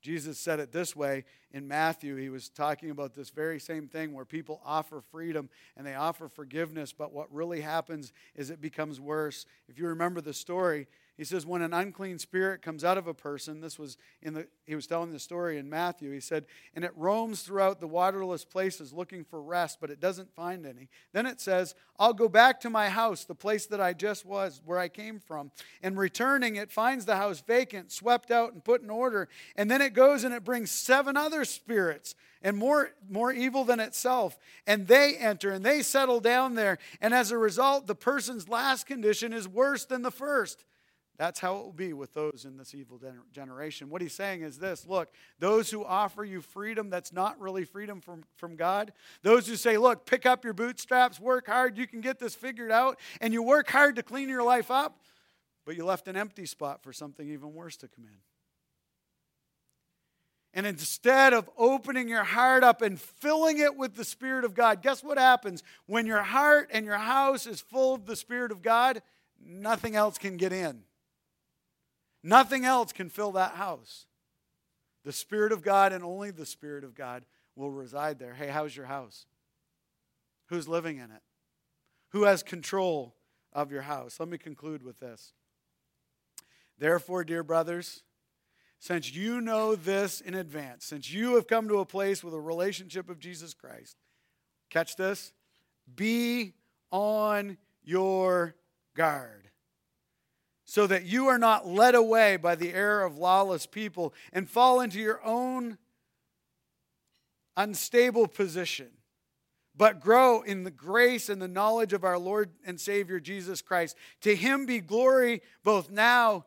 Jesus 0.02 0.36
said 0.36 0.58
it 0.58 0.72
this 0.72 0.96
way 0.96 1.24
in 1.52 1.68
Matthew. 1.68 2.16
He 2.16 2.28
was 2.28 2.48
talking 2.48 2.90
about 2.90 3.14
this 3.14 3.30
very 3.30 3.60
same 3.60 3.86
thing 3.86 4.12
where 4.12 4.24
people 4.24 4.60
offer 4.64 5.00
freedom 5.00 5.48
and 5.76 5.86
they 5.86 5.94
offer 5.94 6.28
forgiveness, 6.28 6.92
but 6.92 7.12
what 7.12 7.32
really 7.32 7.60
happens 7.60 8.12
is 8.34 8.50
it 8.50 8.60
becomes 8.60 9.00
worse. 9.00 9.46
If 9.68 9.78
you 9.78 9.86
remember 9.86 10.20
the 10.20 10.34
story, 10.34 10.88
he 11.18 11.24
says, 11.24 11.44
when 11.44 11.60
an 11.60 11.74
unclean 11.74 12.18
spirit 12.18 12.62
comes 12.62 12.84
out 12.84 12.96
of 12.96 13.06
a 13.06 13.12
person, 13.12 13.60
this 13.60 13.78
was 13.78 13.98
in 14.22 14.32
the, 14.32 14.46
he 14.66 14.74
was 14.74 14.86
telling 14.86 15.12
the 15.12 15.18
story 15.18 15.58
in 15.58 15.68
Matthew. 15.68 16.10
He 16.10 16.20
said, 16.20 16.46
and 16.74 16.84
it 16.84 16.92
roams 16.96 17.42
throughout 17.42 17.80
the 17.80 17.86
waterless 17.86 18.46
places 18.46 18.94
looking 18.94 19.22
for 19.22 19.42
rest, 19.42 19.78
but 19.78 19.90
it 19.90 20.00
doesn't 20.00 20.34
find 20.34 20.64
any. 20.64 20.88
Then 21.12 21.26
it 21.26 21.38
says, 21.38 21.74
I'll 21.98 22.14
go 22.14 22.28
back 22.28 22.60
to 22.62 22.70
my 22.70 22.88
house, 22.88 23.24
the 23.24 23.34
place 23.34 23.66
that 23.66 23.80
I 23.80 23.92
just 23.92 24.24
was, 24.24 24.62
where 24.64 24.78
I 24.78 24.88
came 24.88 25.20
from. 25.20 25.50
And 25.82 25.98
returning, 25.98 26.56
it 26.56 26.72
finds 26.72 27.04
the 27.04 27.16
house 27.16 27.42
vacant, 27.46 27.92
swept 27.92 28.30
out, 28.30 28.54
and 28.54 28.64
put 28.64 28.82
in 28.82 28.88
order. 28.88 29.28
And 29.54 29.70
then 29.70 29.82
it 29.82 29.92
goes 29.92 30.24
and 30.24 30.32
it 30.34 30.44
brings 30.44 30.70
seven 30.70 31.16
other 31.16 31.44
spirits 31.44 32.14
and 32.40 32.56
more, 32.56 32.90
more 33.08 33.32
evil 33.32 33.64
than 33.64 33.80
itself. 33.80 34.38
And 34.66 34.86
they 34.86 35.16
enter 35.16 35.50
and 35.50 35.64
they 35.64 35.82
settle 35.82 36.20
down 36.20 36.54
there. 36.54 36.78
And 37.00 37.12
as 37.12 37.30
a 37.30 37.38
result, 37.38 37.86
the 37.86 37.94
person's 37.94 38.48
last 38.48 38.86
condition 38.86 39.32
is 39.32 39.46
worse 39.46 39.84
than 39.84 40.02
the 40.02 40.10
first. 40.10 40.64
That's 41.22 41.38
how 41.38 41.58
it 41.58 41.62
will 41.62 41.72
be 41.72 41.92
with 41.92 42.14
those 42.14 42.44
in 42.44 42.56
this 42.56 42.74
evil 42.74 43.00
generation. 43.32 43.90
What 43.90 44.02
he's 44.02 44.12
saying 44.12 44.42
is 44.42 44.58
this 44.58 44.84
look, 44.88 45.14
those 45.38 45.70
who 45.70 45.84
offer 45.84 46.24
you 46.24 46.40
freedom 46.40 46.90
that's 46.90 47.12
not 47.12 47.40
really 47.40 47.62
freedom 47.62 48.00
from, 48.00 48.24
from 48.34 48.56
God, 48.56 48.92
those 49.22 49.46
who 49.46 49.54
say, 49.54 49.78
look, 49.78 50.04
pick 50.04 50.26
up 50.26 50.42
your 50.42 50.52
bootstraps, 50.52 51.20
work 51.20 51.46
hard, 51.46 51.78
you 51.78 51.86
can 51.86 52.00
get 52.00 52.18
this 52.18 52.34
figured 52.34 52.72
out, 52.72 52.98
and 53.20 53.32
you 53.32 53.40
work 53.40 53.70
hard 53.70 53.94
to 53.94 54.02
clean 54.02 54.28
your 54.28 54.42
life 54.42 54.68
up, 54.68 54.98
but 55.64 55.76
you 55.76 55.84
left 55.84 56.08
an 56.08 56.16
empty 56.16 56.44
spot 56.44 56.82
for 56.82 56.92
something 56.92 57.28
even 57.28 57.54
worse 57.54 57.76
to 57.76 57.86
come 57.86 58.06
in. 58.06 58.18
And 60.54 60.66
instead 60.66 61.34
of 61.34 61.48
opening 61.56 62.08
your 62.08 62.24
heart 62.24 62.64
up 62.64 62.82
and 62.82 63.00
filling 63.00 63.60
it 63.60 63.76
with 63.76 63.94
the 63.94 64.04
Spirit 64.04 64.44
of 64.44 64.54
God, 64.54 64.82
guess 64.82 65.04
what 65.04 65.18
happens? 65.18 65.62
When 65.86 66.04
your 66.04 66.24
heart 66.24 66.70
and 66.72 66.84
your 66.84 66.98
house 66.98 67.46
is 67.46 67.60
full 67.60 67.94
of 67.94 68.06
the 68.06 68.16
Spirit 68.16 68.50
of 68.50 68.60
God, 68.60 69.02
nothing 69.40 69.94
else 69.94 70.18
can 70.18 70.36
get 70.36 70.52
in. 70.52 70.82
Nothing 72.22 72.64
else 72.64 72.92
can 72.92 73.08
fill 73.08 73.32
that 73.32 73.54
house. 73.54 74.06
The 75.04 75.12
Spirit 75.12 75.52
of 75.52 75.62
God 75.62 75.92
and 75.92 76.04
only 76.04 76.30
the 76.30 76.46
Spirit 76.46 76.84
of 76.84 76.94
God 76.94 77.24
will 77.56 77.70
reside 77.70 78.18
there. 78.18 78.34
Hey, 78.34 78.48
how's 78.48 78.76
your 78.76 78.86
house? 78.86 79.26
Who's 80.46 80.68
living 80.68 80.98
in 80.98 81.10
it? 81.10 81.22
Who 82.10 82.24
has 82.24 82.42
control 82.42 83.16
of 83.52 83.72
your 83.72 83.82
house? 83.82 84.20
Let 84.20 84.28
me 84.28 84.38
conclude 84.38 84.82
with 84.82 85.00
this. 85.00 85.32
Therefore, 86.78 87.24
dear 87.24 87.42
brothers, 87.42 88.02
since 88.78 89.14
you 89.14 89.40
know 89.40 89.74
this 89.74 90.20
in 90.20 90.34
advance, 90.34 90.84
since 90.84 91.12
you 91.12 91.36
have 91.36 91.46
come 91.46 91.68
to 91.68 91.78
a 91.78 91.86
place 91.86 92.22
with 92.22 92.34
a 92.34 92.40
relationship 92.40 93.08
of 93.08 93.18
Jesus 93.18 93.54
Christ, 93.54 93.96
catch 94.70 94.96
this, 94.96 95.32
be 95.94 96.54
on 96.90 97.58
your 97.84 98.54
guard 98.94 99.51
so 100.72 100.86
that 100.86 101.04
you 101.04 101.26
are 101.28 101.36
not 101.36 101.68
led 101.68 101.94
away 101.94 102.38
by 102.38 102.54
the 102.54 102.72
error 102.72 103.04
of 103.04 103.18
lawless 103.18 103.66
people 103.66 104.14
and 104.32 104.48
fall 104.48 104.80
into 104.80 104.98
your 104.98 105.22
own 105.22 105.76
unstable 107.58 108.26
position, 108.26 108.88
but 109.76 110.00
grow 110.00 110.40
in 110.40 110.64
the 110.64 110.70
grace 110.70 111.28
and 111.28 111.42
the 111.42 111.46
knowledge 111.46 111.92
of 111.92 112.04
our 112.04 112.16
Lord 112.16 112.52
and 112.64 112.80
Savior 112.80 113.20
Jesus 113.20 113.60
Christ. 113.60 113.98
To 114.22 114.34
him 114.34 114.64
be 114.64 114.80
glory 114.80 115.42
both 115.62 115.90
now 115.90 116.46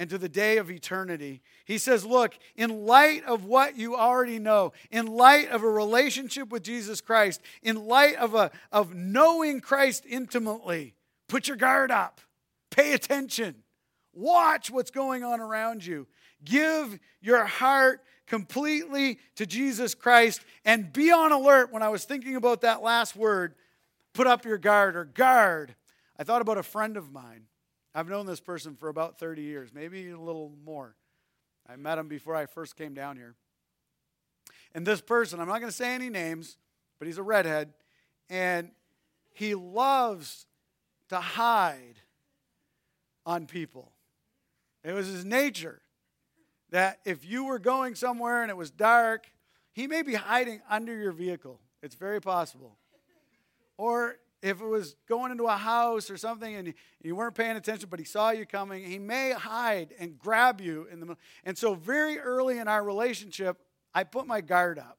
and 0.00 0.10
to 0.10 0.18
the 0.18 0.28
day 0.28 0.56
of 0.56 0.68
eternity. 0.68 1.40
He 1.64 1.78
says, 1.78 2.04
Look, 2.04 2.36
in 2.56 2.86
light 2.86 3.22
of 3.24 3.44
what 3.44 3.78
you 3.78 3.94
already 3.94 4.40
know, 4.40 4.72
in 4.90 5.06
light 5.06 5.48
of 5.50 5.62
a 5.62 5.70
relationship 5.70 6.48
with 6.50 6.64
Jesus 6.64 7.00
Christ, 7.00 7.40
in 7.62 7.86
light 7.86 8.16
of, 8.16 8.34
a, 8.34 8.50
of 8.72 8.96
knowing 8.96 9.60
Christ 9.60 10.04
intimately, 10.08 10.96
put 11.28 11.46
your 11.46 11.56
guard 11.56 11.92
up. 11.92 12.20
Pay 12.74 12.92
attention. 12.92 13.56
Watch 14.12 14.70
what's 14.70 14.90
going 14.90 15.22
on 15.22 15.40
around 15.40 15.84
you. 15.84 16.06
Give 16.44 16.98
your 17.20 17.44
heart 17.44 18.00
completely 18.26 19.18
to 19.36 19.46
Jesus 19.46 19.94
Christ 19.94 20.40
and 20.64 20.92
be 20.92 21.12
on 21.12 21.30
alert. 21.30 21.72
When 21.72 21.82
I 21.82 21.88
was 21.88 22.04
thinking 22.04 22.36
about 22.36 22.62
that 22.62 22.82
last 22.82 23.14
word, 23.14 23.54
put 24.12 24.26
up 24.26 24.44
your 24.44 24.58
guard 24.58 24.96
or 24.96 25.04
guard, 25.04 25.74
I 26.18 26.24
thought 26.24 26.42
about 26.42 26.58
a 26.58 26.62
friend 26.62 26.96
of 26.96 27.12
mine. 27.12 27.46
I've 27.94 28.08
known 28.08 28.26
this 28.26 28.40
person 28.40 28.74
for 28.74 28.88
about 28.88 29.18
30 29.18 29.42
years, 29.42 29.70
maybe 29.72 30.10
a 30.10 30.18
little 30.18 30.52
more. 30.64 30.96
I 31.68 31.76
met 31.76 31.98
him 31.98 32.08
before 32.08 32.34
I 32.34 32.46
first 32.46 32.76
came 32.76 32.92
down 32.92 33.16
here. 33.16 33.36
And 34.74 34.84
this 34.84 35.00
person, 35.00 35.38
I'm 35.38 35.46
not 35.46 35.60
going 35.60 35.70
to 35.70 35.76
say 35.76 35.94
any 35.94 36.10
names, 36.10 36.56
but 36.98 37.06
he's 37.06 37.18
a 37.18 37.22
redhead, 37.22 37.72
and 38.28 38.72
he 39.32 39.54
loves 39.54 40.46
to 41.10 41.20
hide 41.20 42.00
on 43.26 43.46
people. 43.46 43.92
It 44.82 44.92
was 44.92 45.06
his 45.06 45.24
nature 45.24 45.80
that 46.70 46.98
if 47.04 47.24
you 47.24 47.44
were 47.44 47.58
going 47.58 47.94
somewhere 47.94 48.42
and 48.42 48.50
it 48.50 48.56
was 48.56 48.70
dark, 48.70 49.30
he 49.72 49.86
may 49.86 50.02
be 50.02 50.14
hiding 50.14 50.60
under 50.68 50.96
your 50.96 51.12
vehicle. 51.12 51.60
It's 51.82 51.94
very 51.94 52.20
possible. 52.20 52.78
Or 53.76 54.16
if 54.42 54.60
it 54.60 54.66
was 54.66 54.96
going 55.08 55.32
into 55.32 55.44
a 55.44 55.56
house 55.56 56.10
or 56.10 56.16
something 56.16 56.54
and 56.54 56.74
you 57.02 57.16
weren't 57.16 57.34
paying 57.34 57.56
attention, 57.56 57.88
but 57.90 57.98
he 57.98 58.04
saw 58.04 58.30
you 58.30 58.44
coming, 58.44 58.84
he 58.84 58.98
may 58.98 59.32
hide 59.32 59.94
and 59.98 60.18
grab 60.18 60.60
you 60.60 60.86
in 60.92 61.00
the 61.00 61.06
middle. 61.06 61.20
And 61.44 61.56
so, 61.56 61.74
very 61.74 62.18
early 62.18 62.58
in 62.58 62.68
our 62.68 62.84
relationship, 62.84 63.56
I 63.94 64.04
put 64.04 64.26
my 64.26 64.40
guard 64.40 64.78
up. 64.78 64.98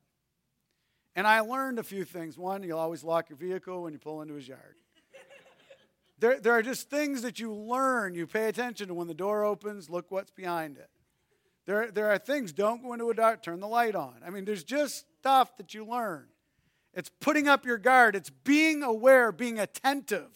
And 1.16 1.28
I 1.28 1.42
learned 1.42 1.80
a 1.80 1.84
few 1.84 2.04
things. 2.04 2.38
One, 2.38 2.64
you'll 2.64 2.80
always 2.80 3.04
lock 3.04 3.30
your 3.30 3.38
vehicle 3.38 3.84
when 3.84 3.94
you 3.94 4.00
pull 4.00 4.22
into 4.22 4.34
his 4.34 4.48
yard. 4.48 4.76
There, 6.20 6.40
there 6.40 6.54
are 6.54 6.62
just 6.62 6.90
things 6.90 7.22
that 7.24 7.40
you 7.40 7.54
learn. 7.54 8.16
You 8.16 8.26
pay 8.28 8.48
attention 8.48 8.88
to 8.88 8.94
when 8.94 9.08
the 9.08 9.14
door 9.14 9.44
opens, 9.44 9.90
look 9.90 10.12
what's 10.12 10.32
behind 10.32 10.78
it. 10.78 10.90
There, 11.66 11.92
there 11.92 12.12
are 12.12 12.18
things, 12.18 12.54
don't 12.54 12.84
go 12.84 12.94
into 12.94 13.10
a 13.10 13.14
dark, 13.14 13.42
turn 13.42 13.60
the 13.60 13.68
light 13.68 13.96
on. 13.96 14.16
I 14.26 14.30
mean, 14.30 14.46
there's 14.46 14.64
just 14.64 15.06
stuff 15.20 15.58
that 15.58 15.74
you 15.74 15.84
learn. 15.84 16.28
It's 16.94 17.10
putting 17.20 17.48
up 17.48 17.66
your 17.66 17.78
guard, 17.78 18.16
it's 18.16 18.30
being 18.30 18.84
aware, 18.84 19.32
being 19.32 19.60
attentive. 19.60 20.30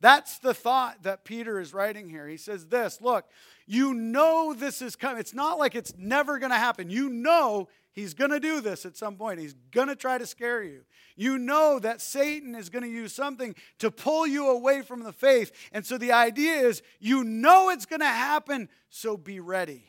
That's 0.00 0.38
the 0.38 0.54
thought 0.54 1.02
that 1.02 1.24
Peter 1.24 1.58
is 1.58 1.74
writing 1.74 2.08
here. 2.08 2.28
He 2.28 2.36
says 2.36 2.66
this 2.66 3.00
Look, 3.00 3.26
you 3.66 3.94
know 3.94 4.54
this 4.54 4.80
is 4.82 4.96
coming. 4.96 5.18
It's 5.18 5.34
not 5.34 5.58
like 5.58 5.74
it's 5.74 5.94
never 5.96 6.38
going 6.38 6.52
to 6.52 6.58
happen. 6.58 6.90
You 6.90 7.08
know 7.08 7.68
He's 7.92 8.14
going 8.14 8.30
to 8.30 8.38
do 8.38 8.60
this 8.60 8.86
at 8.86 8.96
some 8.96 9.16
point. 9.16 9.40
He's 9.40 9.54
going 9.72 9.88
to 9.88 9.96
try 9.96 10.18
to 10.18 10.26
scare 10.26 10.62
you. 10.62 10.82
You 11.16 11.38
know 11.38 11.78
that 11.80 12.00
Satan 12.00 12.54
is 12.54 12.68
going 12.68 12.84
to 12.84 12.88
use 12.88 13.12
something 13.12 13.54
to 13.78 13.90
pull 13.90 14.26
you 14.26 14.50
away 14.50 14.82
from 14.82 15.02
the 15.02 15.12
faith. 15.12 15.50
And 15.72 15.84
so 15.84 15.98
the 15.98 16.12
idea 16.12 16.52
is 16.60 16.82
you 17.00 17.24
know 17.24 17.70
it's 17.70 17.86
going 17.86 18.00
to 18.00 18.06
happen, 18.06 18.68
so 18.88 19.16
be 19.16 19.40
ready. 19.40 19.84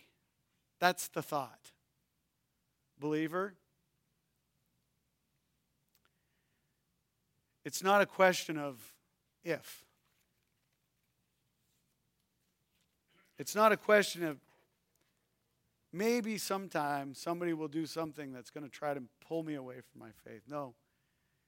That's 0.80 1.08
the 1.10 1.22
thought. 1.22 1.72
Believer, 3.00 3.54
it's 7.64 7.84
not 7.84 8.02
a 8.02 8.06
question 8.06 8.58
of 8.58 8.94
if. 9.44 9.86
It's 13.38 13.56
not 13.56 13.72
a 13.72 13.78
question 13.78 14.26
of 14.26 14.38
maybe 15.92 16.38
sometime 16.38 17.14
somebody 17.14 17.54
will 17.54 17.68
do 17.68 17.86
something 17.86 18.32
that's 18.32 18.50
going 18.50 18.64
to 18.64 18.70
try 18.70 18.94
to 18.94 19.02
pull 19.28 19.44
me 19.44 19.56
away 19.56 19.76
from 19.76 20.00
my 20.00 20.12
faith. 20.26 20.44
No. 20.48 20.76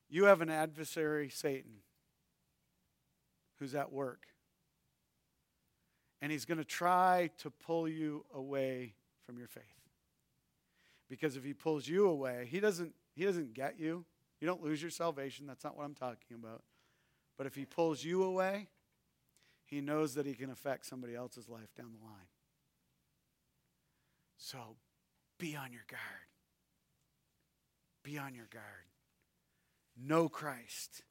You 0.10 0.26
have 0.26 0.42
an 0.42 0.50
adversary, 0.50 1.30
Satan, 1.30 1.84
who's 3.60 3.76
at 3.76 3.92
work. 3.92 4.28
And 6.22 6.32
he's 6.32 6.46
going 6.46 6.58
to 6.58 6.66
try 6.66 7.32
to 7.40 7.50
pull 7.50 7.88
you 7.88 8.26
away 8.34 8.94
from 9.26 9.38
your 9.38 9.48
faith. 9.48 9.64
Because 11.10 11.36
if 11.36 11.44
he 11.44 11.54
pulls 11.54 11.88
you 11.88 12.08
away, 12.08 12.48
he 12.50 12.60
doesn't 12.60 12.94
he 13.16 13.26
doesn't 13.26 13.54
get 13.54 13.78
you. 13.78 14.06
You 14.40 14.48
don't 14.48 14.64
lose 14.64 14.82
your 14.82 14.92
salvation. 14.92 15.46
That's 15.46 15.64
not 15.64 15.78
what 15.78 15.84
I'm 15.84 15.94
talking 15.94 16.36
about. 16.36 16.64
But 17.38 17.48
if 17.48 17.56
he 17.56 17.66
pulls 17.66 18.04
you 18.04 18.24
away, 18.24 18.70
he 19.66 19.82
knows 19.82 20.14
that 20.16 20.26
he 20.26 20.34
can 20.34 20.50
affect 20.50 20.86
somebody 20.86 21.16
else's 21.16 21.50
life 21.50 21.74
down 21.76 21.92
the 22.00 22.06
line. 22.06 22.28
So 24.44 24.58
be 25.38 25.56
on 25.56 25.72
your 25.72 25.86
guard. 25.88 26.02
Be 28.04 28.18
on 28.18 28.34
your 28.34 28.48
guard. 28.52 28.66
Know 29.96 30.28
Christ. 30.28 31.04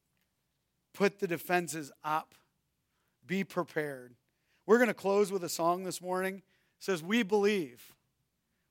Put 0.92 1.20
the 1.20 1.28
defenses 1.28 1.92
up. 2.02 2.34
Be 3.24 3.44
prepared. 3.44 4.14
We're 4.66 4.78
going 4.78 4.88
to 4.88 4.94
close 4.94 5.30
with 5.30 5.44
a 5.44 5.48
song 5.48 5.84
this 5.84 6.02
morning. 6.02 6.36
It 6.36 6.42
says, 6.80 7.04
We 7.04 7.22
believe. 7.22 7.94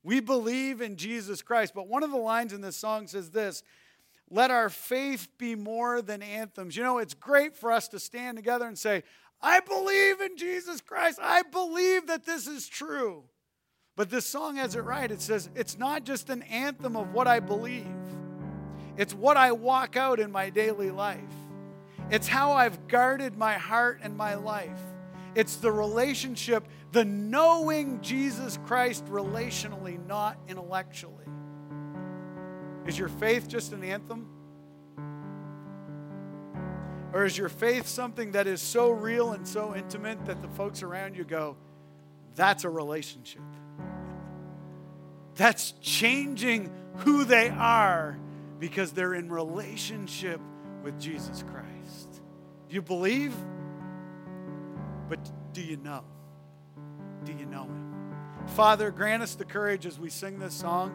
We 0.04 0.20
believe 0.20 0.82
in 0.82 0.98
Jesus 0.98 1.42
Christ. 1.42 1.74
But 1.74 1.88
one 1.88 2.04
of 2.04 2.12
the 2.12 2.18
lines 2.18 2.52
in 2.52 2.60
this 2.60 2.76
song 2.76 3.08
says 3.08 3.30
this 3.30 3.64
Let 4.30 4.52
our 4.52 4.70
faith 4.70 5.30
be 5.38 5.56
more 5.56 6.02
than 6.02 6.22
anthems. 6.22 6.76
You 6.76 6.84
know, 6.84 6.98
it's 6.98 7.14
great 7.14 7.56
for 7.56 7.72
us 7.72 7.88
to 7.90 8.00
stand 8.00 8.38
together 8.38 8.68
and 8.68 8.78
say, 8.78 9.04
I 9.42 9.62
believe 9.62 10.20
in 10.20 10.36
Jesus 10.36 10.82
Christ. 10.82 11.18
I 11.24 11.44
believe 11.44 12.08
that 12.08 12.26
this 12.26 12.46
is 12.46 12.68
true. 12.68 13.24
But 14.00 14.10
this 14.10 14.26
song 14.26 14.56
has 14.56 14.76
it 14.76 14.86
right. 14.86 15.12
It 15.12 15.20
says, 15.20 15.50
it's 15.56 15.78
not 15.78 16.06
just 16.06 16.30
an 16.30 16.44
anthem 16.44 16.96
of 16.96 17.12
what 17.14 17.28
I 17.28 17.42
believe, 17.42 17.86
it's 18.96 19.14
what 19.14 19.36
I 19.36 19.52
walk 19.52 19.98
out 19.98 20.22
in 20.22 20.32
my 20.32 20.50
daily 20.50 20.90
life. 20.90 21.20
It's 22.10 22.26
how 22.26 22.54
I've 22.54 22.88
guarded 22.88 23.38
my 23.38 23.56
heart 23.56 24.00
and 24.02 24.16
my 24.16 24.36
life. 24.36 24.80
It's 25.36 25.58
the 25.58 25.74
relationship, 25.74 26.66
the 26.94 27.04
knowing 27.04 28.00
Jesus 28.00 28.58
Christ 28.66 29.04
relationally, 29.08 30.00
not 30.08 30.38
intellectually. 30.48 31.26
Is 32.86 32.98
your 32.98 33.10
faith 33.10 33.50
just 33.50 33.74
an 33.74 33.84
anthem? 33.84 34.30
Or 37.12 37.26
is 37.26 37.38
your 37.38 37.50
faith 37.50 37.86
something 37.86 38.32
that 38.32 38.48
is 38.48 38.62
so 38.62 38.92
real 38.92 39.34
and 39.34 39.46
so 39.46 39.76
intimate 39.76 40.26
that 40.26 40.42
the 40.42 40.48
folks 40.48 40.84
around 40.84 41.18
you 41.18 41.26
go, 41.26 41.58
that's 42.36 42.64
a 42.64 42.70
relationship? 42.70 43.42
That's 45.40 45.72
changing 45.80 46.70
who 46.98 47.24
they 47.24 47.48
are 47.48 48.20
because 48.60 48.92
they're 48.92 49.14
in 49.14 49.30
relationship 49.30 50.42
with 50.84 51.00
Jesus 51.00 51.46
Christ. 51.50 52.22
Do 52.68 52.76
you 52.76 52.82
believe? 52.82 53.34
But 55.08 55.32
do 55.54 55.62
you 55.62 55.78
know? 55.78 56.04
Do 57.24 57.32
you 57.32 57.46
know 57.46 57.64
him? 57.64 58.14
Father, 58.48 58.92
grant 58.92 59.24
us 59.24 59.36
the 59.36 59.46
courage 59.46 59.86
as 59.86 59.98
we 59.98 60.10
sing 60.10 60.40
this 60.40 60.54
song 60.54 60.92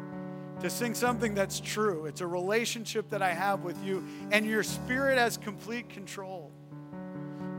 to 0.60 0.68
sing 0.68 0.92
something 0.92 1.34
that's 1.34 1.58
true. 1.58 2.04
It's 2.04 2.20
a 2.20 2.26
relationship 2.26 3.08
that 3.08 3.22
I 3.22 3.32
have 3.32 3.64
with 3.64 3.82
you, 3.82 4.04
and 4.30 4.44
your 4.44 4.62
spirit 4.62 5.16
has 5.16 5.38
complete 5.38 5.88
control. 5.88 6.52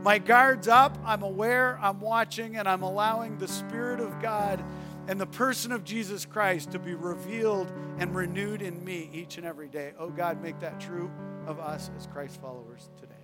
My 0.04 0.18
guard's 0.18 0.68
up, 0.68 0.96
I'm 1.04 1.24
aware, 1.24 1.80
I'm 1.82 2.00
watching, 2.00 2.58
and 2.58 2.68
I'm 2.68 2.82
allowing 2.82 3.38
the 3.38 3.48
Spirit 3.48 3.98
of 3.98 4.22
God 4.22 4.62
and 5.08 5.20
the 5.20 5.26
person 5.26 5.72
of 5.72 5.84
Jesus 5.84 6.24
Christ 6.24 6.72
to 6.72 6.78
be 6.78 6.94
revealed 6.94 7.72
and 7.98 8.14
renewed 8.14 8.62
in 8.62 8.84
me 8.84 9.08
each 9.12 9.38
and 9.38 9.46
every 9.46 9.68
day. 9.68 9.92
Oh 9.98 10.10
God, 10.10 10.42
make 10.42 10.58
that 10.60 10.80
true 10.80 11.10
of 11.46 11.60
us 11.60 11.90
as 11.96 12.06
Christ 12.06 12.40
followers 12.40 12.90
today. 13.00 13.14